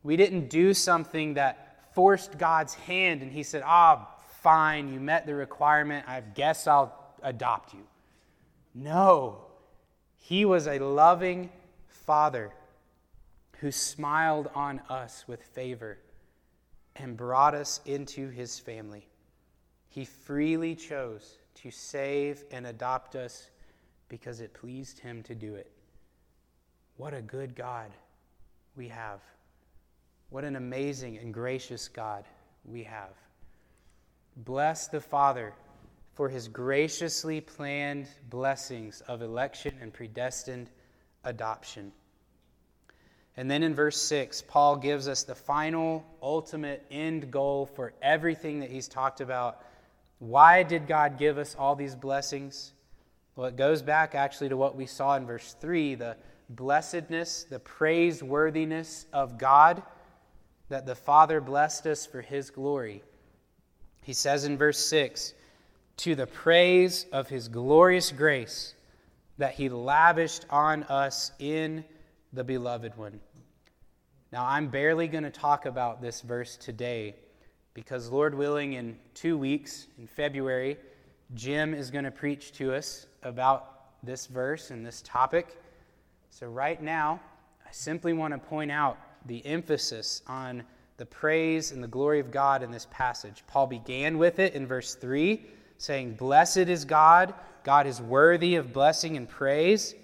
We 0.06 0.16
didn't 0.16 0.48
do 0.48 0.72
something 0.72 1.34
that 1.34 1.92
forced 1.92 2.38
God's 2.38 2.74
hand 2.74 3.22
and 3.22 3.32
He 3.32 3.42
said, 3.42 3.62
Ah, 3.66 4.08
fine, 4.40 4.92
you 4.92 5.00
met 5.00 5.26
the 5.26 5.34
requirement. 5.34 6.08
I 6.08 6.20
guess 6.20 6.66
I'll 6.66 6.94
adopt 7.22 7.74
you. 7.74 7.82
No, 8.72 9.46
He 10.16 10.44
was 10.44 10.68
a 10.68 10.78
loving 10.78 11.50
Father 11.88 12.52
who 13.58 13.72
smiled 13.72 14.48
on 14.54 14.80
us 14.88 15.24
with 15.26 15.42
favor 15.42 15.98
and 16.94 17.16
brought 17.16 17.54
us 17.54 17.80
into 17.84 18.28
his 18.28 18.58
family. 18.58 19.08
He 19.88 20.04
freely 20.04 20.74
chose 20.74 21.38
to 21.56 21.70
save 21.70 22.44
and 22.50 22.66
adopt 22.66 23.16
us 23.16 23.50
because 24.08 24.40
it 24.40 24.54
pleased 24.54 24.98
him 24.98 25.22
to 25.24 25.34
do 25.34 25.54
it. 25.54 25.70
What 26.96 27.14
a 27.14 27.22
good 27.22 27.54
God 27.56 27.90
we 28.76 28.88
have. 28.88 29.20
What 30.30 30.44
an 30.44 30.56
amazing 30.56 31.18
and 31.18 31.32
gracious 31.32 31.88
God 31.88 32.24
we 32.64 32.82
have. 32.84 33.12
Bless 34.36 34.88
the 34.88 35.00
Father 35.00 35.54
for 36.14 36.28
his 36.28 36.48
graciously 36.48 37.40
planned 37.40 38.08
blessings 38.28 39.02
of 39.02 39.22
election 39.22 39.74
and 39.80 39.92
predestined 39.92 40.70
adoption. 41.24 41.92
And 43.36 43.50
then 43.50 43.62
in 43.62 43.74
verse 43.74 44.00
6, 44.00 44.42
Paul 44.42 44.76
gives 44.76 45.08
us 45.08 45.22
the 45.22 45.34
final, 45.34 46.04
ultimate 46.22 46.84
end 46.90 47.30
goal 47.30 47.66
for 47.66 47.92
everything 48.00 48.60
that 48.60 48.70
he's 48.70 48.88
talked 48.88 49.20
about. 49.20 49.62
Why 50.18 50.62
did 50.62 50.86
God 50.86 51.18
give 51.18 51.36
us 51.36 51.54
all 51.58 51.76
these 51.76 51.94
blessings? 51.94 52.72
Well, 53.36 53.46
it 53.46 53.56
goes 53.56 53.82
back 53.82 54.14
actually 54.14 54.48
to 54.48 54.56
what 54.56 54.74
we 54.74 54.86
saw 54.86 55.16
in 55.16 55.26
verse 55.26 55.54
3 55.60 55.96
the 55.96 56.16
blessedness, 56.48 57.44
the 57.44 57.58
praiseworthiness 57.58 59.04
of 59.12 59.36
God, 59.36 59.82
that 60.68 60.86
the 60.86 60.94
Father 60.94 61.40
blessed 61.40 61.86
us 61.86 62.06
for 62.06 62.20
his 62.20 62.50
glory. 62.50 63.02
He 64.02 64.12
says 64.12 64.44
in 64.44 64.56
verse 64.56 64.78
6 64.78 65.34
To 65.98 66.14
the 66.14 66.26
praise 66.26 67.06
of 67.12 67.28
his 67.28 67.48
glorious 67.48 68.12
grace 68.12 68.74
that 69.38 69.54
he 69.54 69.68
lavished 69.68 70.46
on 70.50 70.82
us 70.84 71.32
in 71.38 71.84
the 72.32 72.44
beloved 72.44 72.96
one. 72.96 73.20
Now, 74.32 74.44
I'm 74.44 74.68
barely 74.68 75.08
going 75.08 75.24
to 75.24 75.30
talk 75.30 75.66
about 75.66 76.02
this 76.02 76.20
verse 76.20 76.56
today 76.56 77.14
because, 77.74 78.10
Lord 78.10 78.34
willing, 78.34 78.74
in 78.74 78.98
two 79.14 79.38
weeks, 79.38 79.86
in 79.98 80.06
February, 80.06 80.76
Jim 81.34 81.74
is 81.74 81.90
going 81.90 82.04
to 82.04 82.10
preach 82.10 82.52
to 82.52 82.74
us 82.74 83.06
about 83.22 84.04
this 84.04 84.26
verse 84.26 84.70
and 84.70 84.84
this 84.84 85.02
topic. 85.02 85.56
So, 86.30 86.48
right 86.48 86.82
now, 86.82 87.20
I 87.66 87.70
simply 87.70 88.12
want 88.12 88.32
to 88.34 88.38
point 88.38 88.70
out 88.70 88.98
the 89.26 89.44
emphasis 89.44 90.22
on 90.26 90.62
the 90.96 91.06
praise 91.06 91.72
and 91.72 91.82
the 91.82 91.88
glory 91.88 92.20
of 92.20 92.30
God 92.30 92.62
in 92.62 92.70
this 92.70 92.86
passage. 92.90 93.44
Paul 93.46 93.66
began 93.66 94.18
with 94.18 94.38
it 94.38 94.54
in 94.54 94.66
verse 94.66 94.94
3, 94.94 95.44
saying, 95.78 96.14
Blessed 96.14 96.56
is 96.56 96.84
God, 96.84 97.34
God 97.64 97.86
is 97.86 98.00
worthy 98.00 98.54
of 98.54 98.72
blessing 98.72 99.16
and 99.16 99.28
praise. 99.28 99.94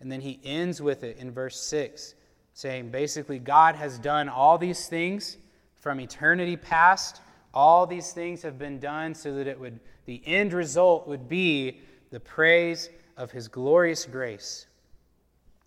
And 0.00 0.10
then 0.10 0.20
he 0.20 0.40
ends 0.44 0.82
with 0.82 1.04
it 1.04 1.18
in 1.18 1.30
verse 1.30 1.58
6, 1.60 2.14
saying 2.54 2.90
basically, 2.90 3.38
God 3.38 3.76
has 3.76 3.98
done 3.98 4.28
all 4.28 4.58
these 4.58 4.88
things 4.88 5.36
from 5.76 6.00
eternity 6.00 6.56
past. 6.56 7.20
All 7.54 7.86
these 7.86 8.12
things 8.12 8.42
have 8.42 8.58
been 8.58 8.78
done 8.78 9.14
so 9.14 9.34
that 9.34 9.46
it 9.46 9.58
would, 9.58 9.80
the 10.04 10.22
end 10.26 10.52
result 10.52 11.08
would 11.08 11.28
be 11.28 11.80
the 12.10 12.20
praise 12.20 12.90
of 13.16 13.30
his 13.30 13.48
glorious 13.48 14.04
grace. 14.04 14.66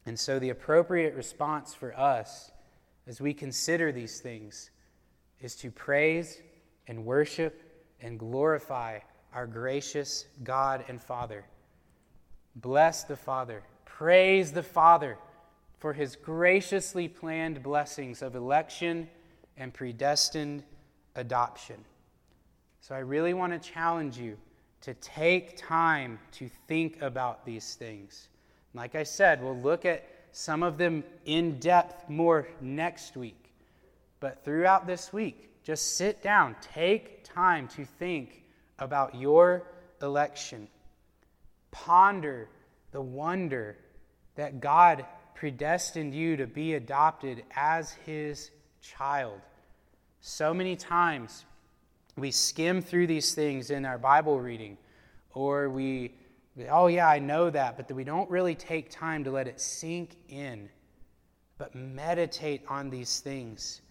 And 0.06 0.20
so, 0.20 0.40
the 0.40 0.50
appropriate 0.50 1.16
response 1.16 1.74
for 1.74 1.98
us 1.98 2.52
as 3.10 3.20
we 3.20 3.34
consider 3.34 3.92
these 3.92 4.22
things 4.22 4.70
is 5.42 5.56
to 5.58 5.70
praise 5.72 6.42
and 6.88 7.04
worship 7.04 7.62
and 8.02 8.18
glorify 8.18 9.00
our 9.34 9.48
gracious 9.48 10.26
God 10.46 10.86
and 10.88 11.02
Father. 11.02 11.44
Bless 12.56 13.04
the 13.04 13.18
Father 13.18 13.64
Praise 14.00 14.54
the 14.54 14.64
Father 14.64 15.18
for 15.78 15.92
his 15.92 16.16
graciously 16.16 17.10
planned 17.10 17.62
blessings 17.62 18.22
of 18.22 18.34
election 18.34 19.10
and 19.58 19.74
predestined 19.74 20.64
adoption. 21.16 21.76
So 22.80 22.96
I 22.96 23.00
really 23.00 23.34
want 23.34 23.52
to 23.52 23.70
challenge 23.70 24.18
you 24.18 24.38
to 24.84 24.94
take 24.94 25.58
time 25.58 26.18
to 26.32 26.48
think 26.70 27.02
about 27.02 27.46
these 27.46 27.74
things. 27.74 28.30
Like 28.74 28.96
I 28.96 29.04
said, 29.04 29.44
we'll 29.44 29.60
look 29.60 29.84
at 29.84 30.08
some 30.40 30.64
of 30.64 30.78
them 30.78 31.04
in 31.26 31.60
depth 31.60 32.10
more 32.10 32.48
next 32.62 33.18
week. 33.18 33.52
But 34.22 34.46
throughout 34.46 34.88
this 34.88 35.12
week, 35.12 35.50
just 35.66 35.98
sit 35.98 36.24
down, 36.24 36.56
take 36.74 37.26
time 37.26 37.68
to 37.76 37.84
think 37.84 38.46
about 38.80 39.16
your 39.16 39.68
election. 40.02 40.70
Ponder 41.72 42.48
the 42.92 43.02
wonder 43.02 43.76
that 44.36 44.62
God 44.62 45.06
predestined 45.36 46.16
you 46.16 46.38
to 46.38 46.48
be 46.48 46.76
adopted 46.76 47.44
as 47.54 47.92
his 48.06 48.50
child. 48.82 49.42
So 50.22 50.54
many 50.54 50.78
times 50.78 51.44
we 52.16 52.32
skim 52.32 52.82
through 52.82 53.08
these 53.08 53.36
things 53.36 53.72
in 53.72 53.84
our 53.84 53.98
Bible 53.98 54.40
reading, 54.40 54.78
or 55.34 55.70
we, 55.70 56.14
oh 56.70 56.88
yeah, 56.88 57.08
I 57.08 57.20
know 57.20 57.50
that, 57.50 57.78
but 57.78 57.92
we 57.92 58.04
don't 58.04 58.30
really 58.30 58.56
take 58.56 58.90
time 58.90 59.24
to 59.24 59.32
let 59.32 59.48
it 59.48 59.60
sink 59.60 60.16
in. 60.28 60.70
But 61.58 61.76
meditate 61.76 62.64
on 62.68 62.90
these 62.90 63.20
things, 63.20 63.82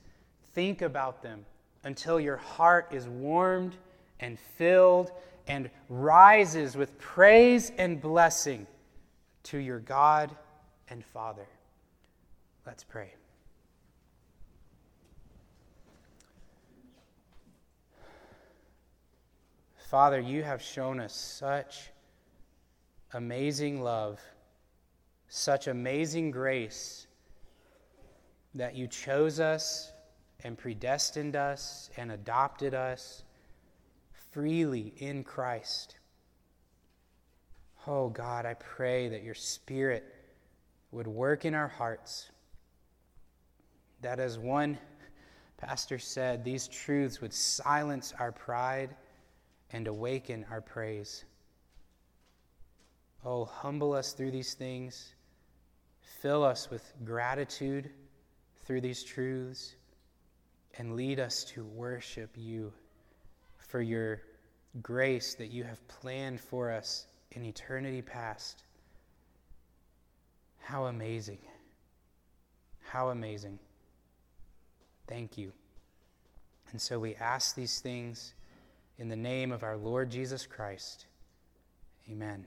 think 0.55 0.83
about 0.83 1.23
them 1.23 1.45
until 1.85 2.19
your 2.19 2.37
heart 2.37 2.89
is 2.93 3.07
warmed 3.07 3.77
and 4.21 4.39
filled 4.57 5.12
and 5.47 5.71
rises 5.89 6.77
with 6.77 6.99
praise 6.99 7.73
and 7.79 8.01
blessing 8.01 8.66
to 9.45 9.59
your 9.59 9.79
God 9.79 10.35
and 10.89 11.05
Father. 11.05 11.47
Let's 12.66 12.85
pray. 12.85 13.14
Father, 19.89 20.21
you 20.21 20.43
have 20.43 20.61
shown 20.61 21.01
us 21.01 21.14
such 21.14 21.91
amazing 23.13 23.83
love, 23.83 24.21
such 25.29 25.67
amazing 25.67 26.31
grace 26.31 27.07
that 28.55 28.75
you 28.75 28.87
chose 28.87 29.41
us 29.41 29.93
and 30.45 30.57
predestined 30.57 31.37
us 31.37 31.91
and 31.97 32.13
adopted 32.13 32.75
us 32.75 33.23
freely 34.33 34.93
in 34.99 35.25
Christ. 35.25 35.97
Oh 37.87 38.09
God, 38.09 38.45
I 38.45 38.55
pray 38.55 39.09
that 39.09 39.23
your 39.23 39.35
Spirit 39.35 40.05
would 40.91 41.07
work 41.07 41.45
in 41.45 41.55
our 41.55 41.69
hearts, 41.69 42.31
that 44.03 44.21
as 44.21 44.39
one 44.39 44.79
pastor 45.57 45.99
said, 45.99 46.45
these 46.45 46.69
truths 46.69 47.21
would 47.21 47.33
silence 47.33 48.13
our 48.19 48.33
pride 48.33 48.95
and 49.73 49.87
awaken 49.87 50.45
our 50.51 50.61
praise. 50.61 51.25
Oh, 53.25 53.45
humble 53.45 53.93
us 53.93 54.12
through 54.12 54.31
these 54.31 54.55
things. 54.55 55.14
Fill 56.21 56.45
us 56.45 56.71
with 56.71 56.93
gratitude 57.05 57.91
through 58.64 58.81
these 58.81 59.03
truths 59.03 59.75
and 60.79 60.95
lead 60.95 61.19
us 61.19 61.45
to 61.45 61.64
worship 61.64 62.31
you 62.37 62.73
for 63.57 63.81
your 63.81 64.23
grace 64.83 65.35
that 65.35 65.51
you 65.51 65.64
have 65.64 65.87
planned 65.89 66.41
for 66.41 66.71
us 66.71 67.07
in 67.33 67.45
eternity 67.45 68.03
past. 68.03 68.62
How 70.61 70.87
amazing! 70.87 71.39
How 72.89 73.11
amazing. 73.11 73.59
Thank 75.07 75.37
you. 75.37 75.53
And 76.71 76.81
so 76.81 76.99
we 76.99 77.14
ask 77.16 77.55
these 77.55 77.81
things 77.81 78.35
in 78.99 79.09
the 79.09 79.16
name 79.16 79.53
of 79.53 79.62
our 79.62 79.77
Lord 79.77 80.11
Jesus 80.11 80.47
Christ. 80.47 81.07
Amen. 82.11 82.47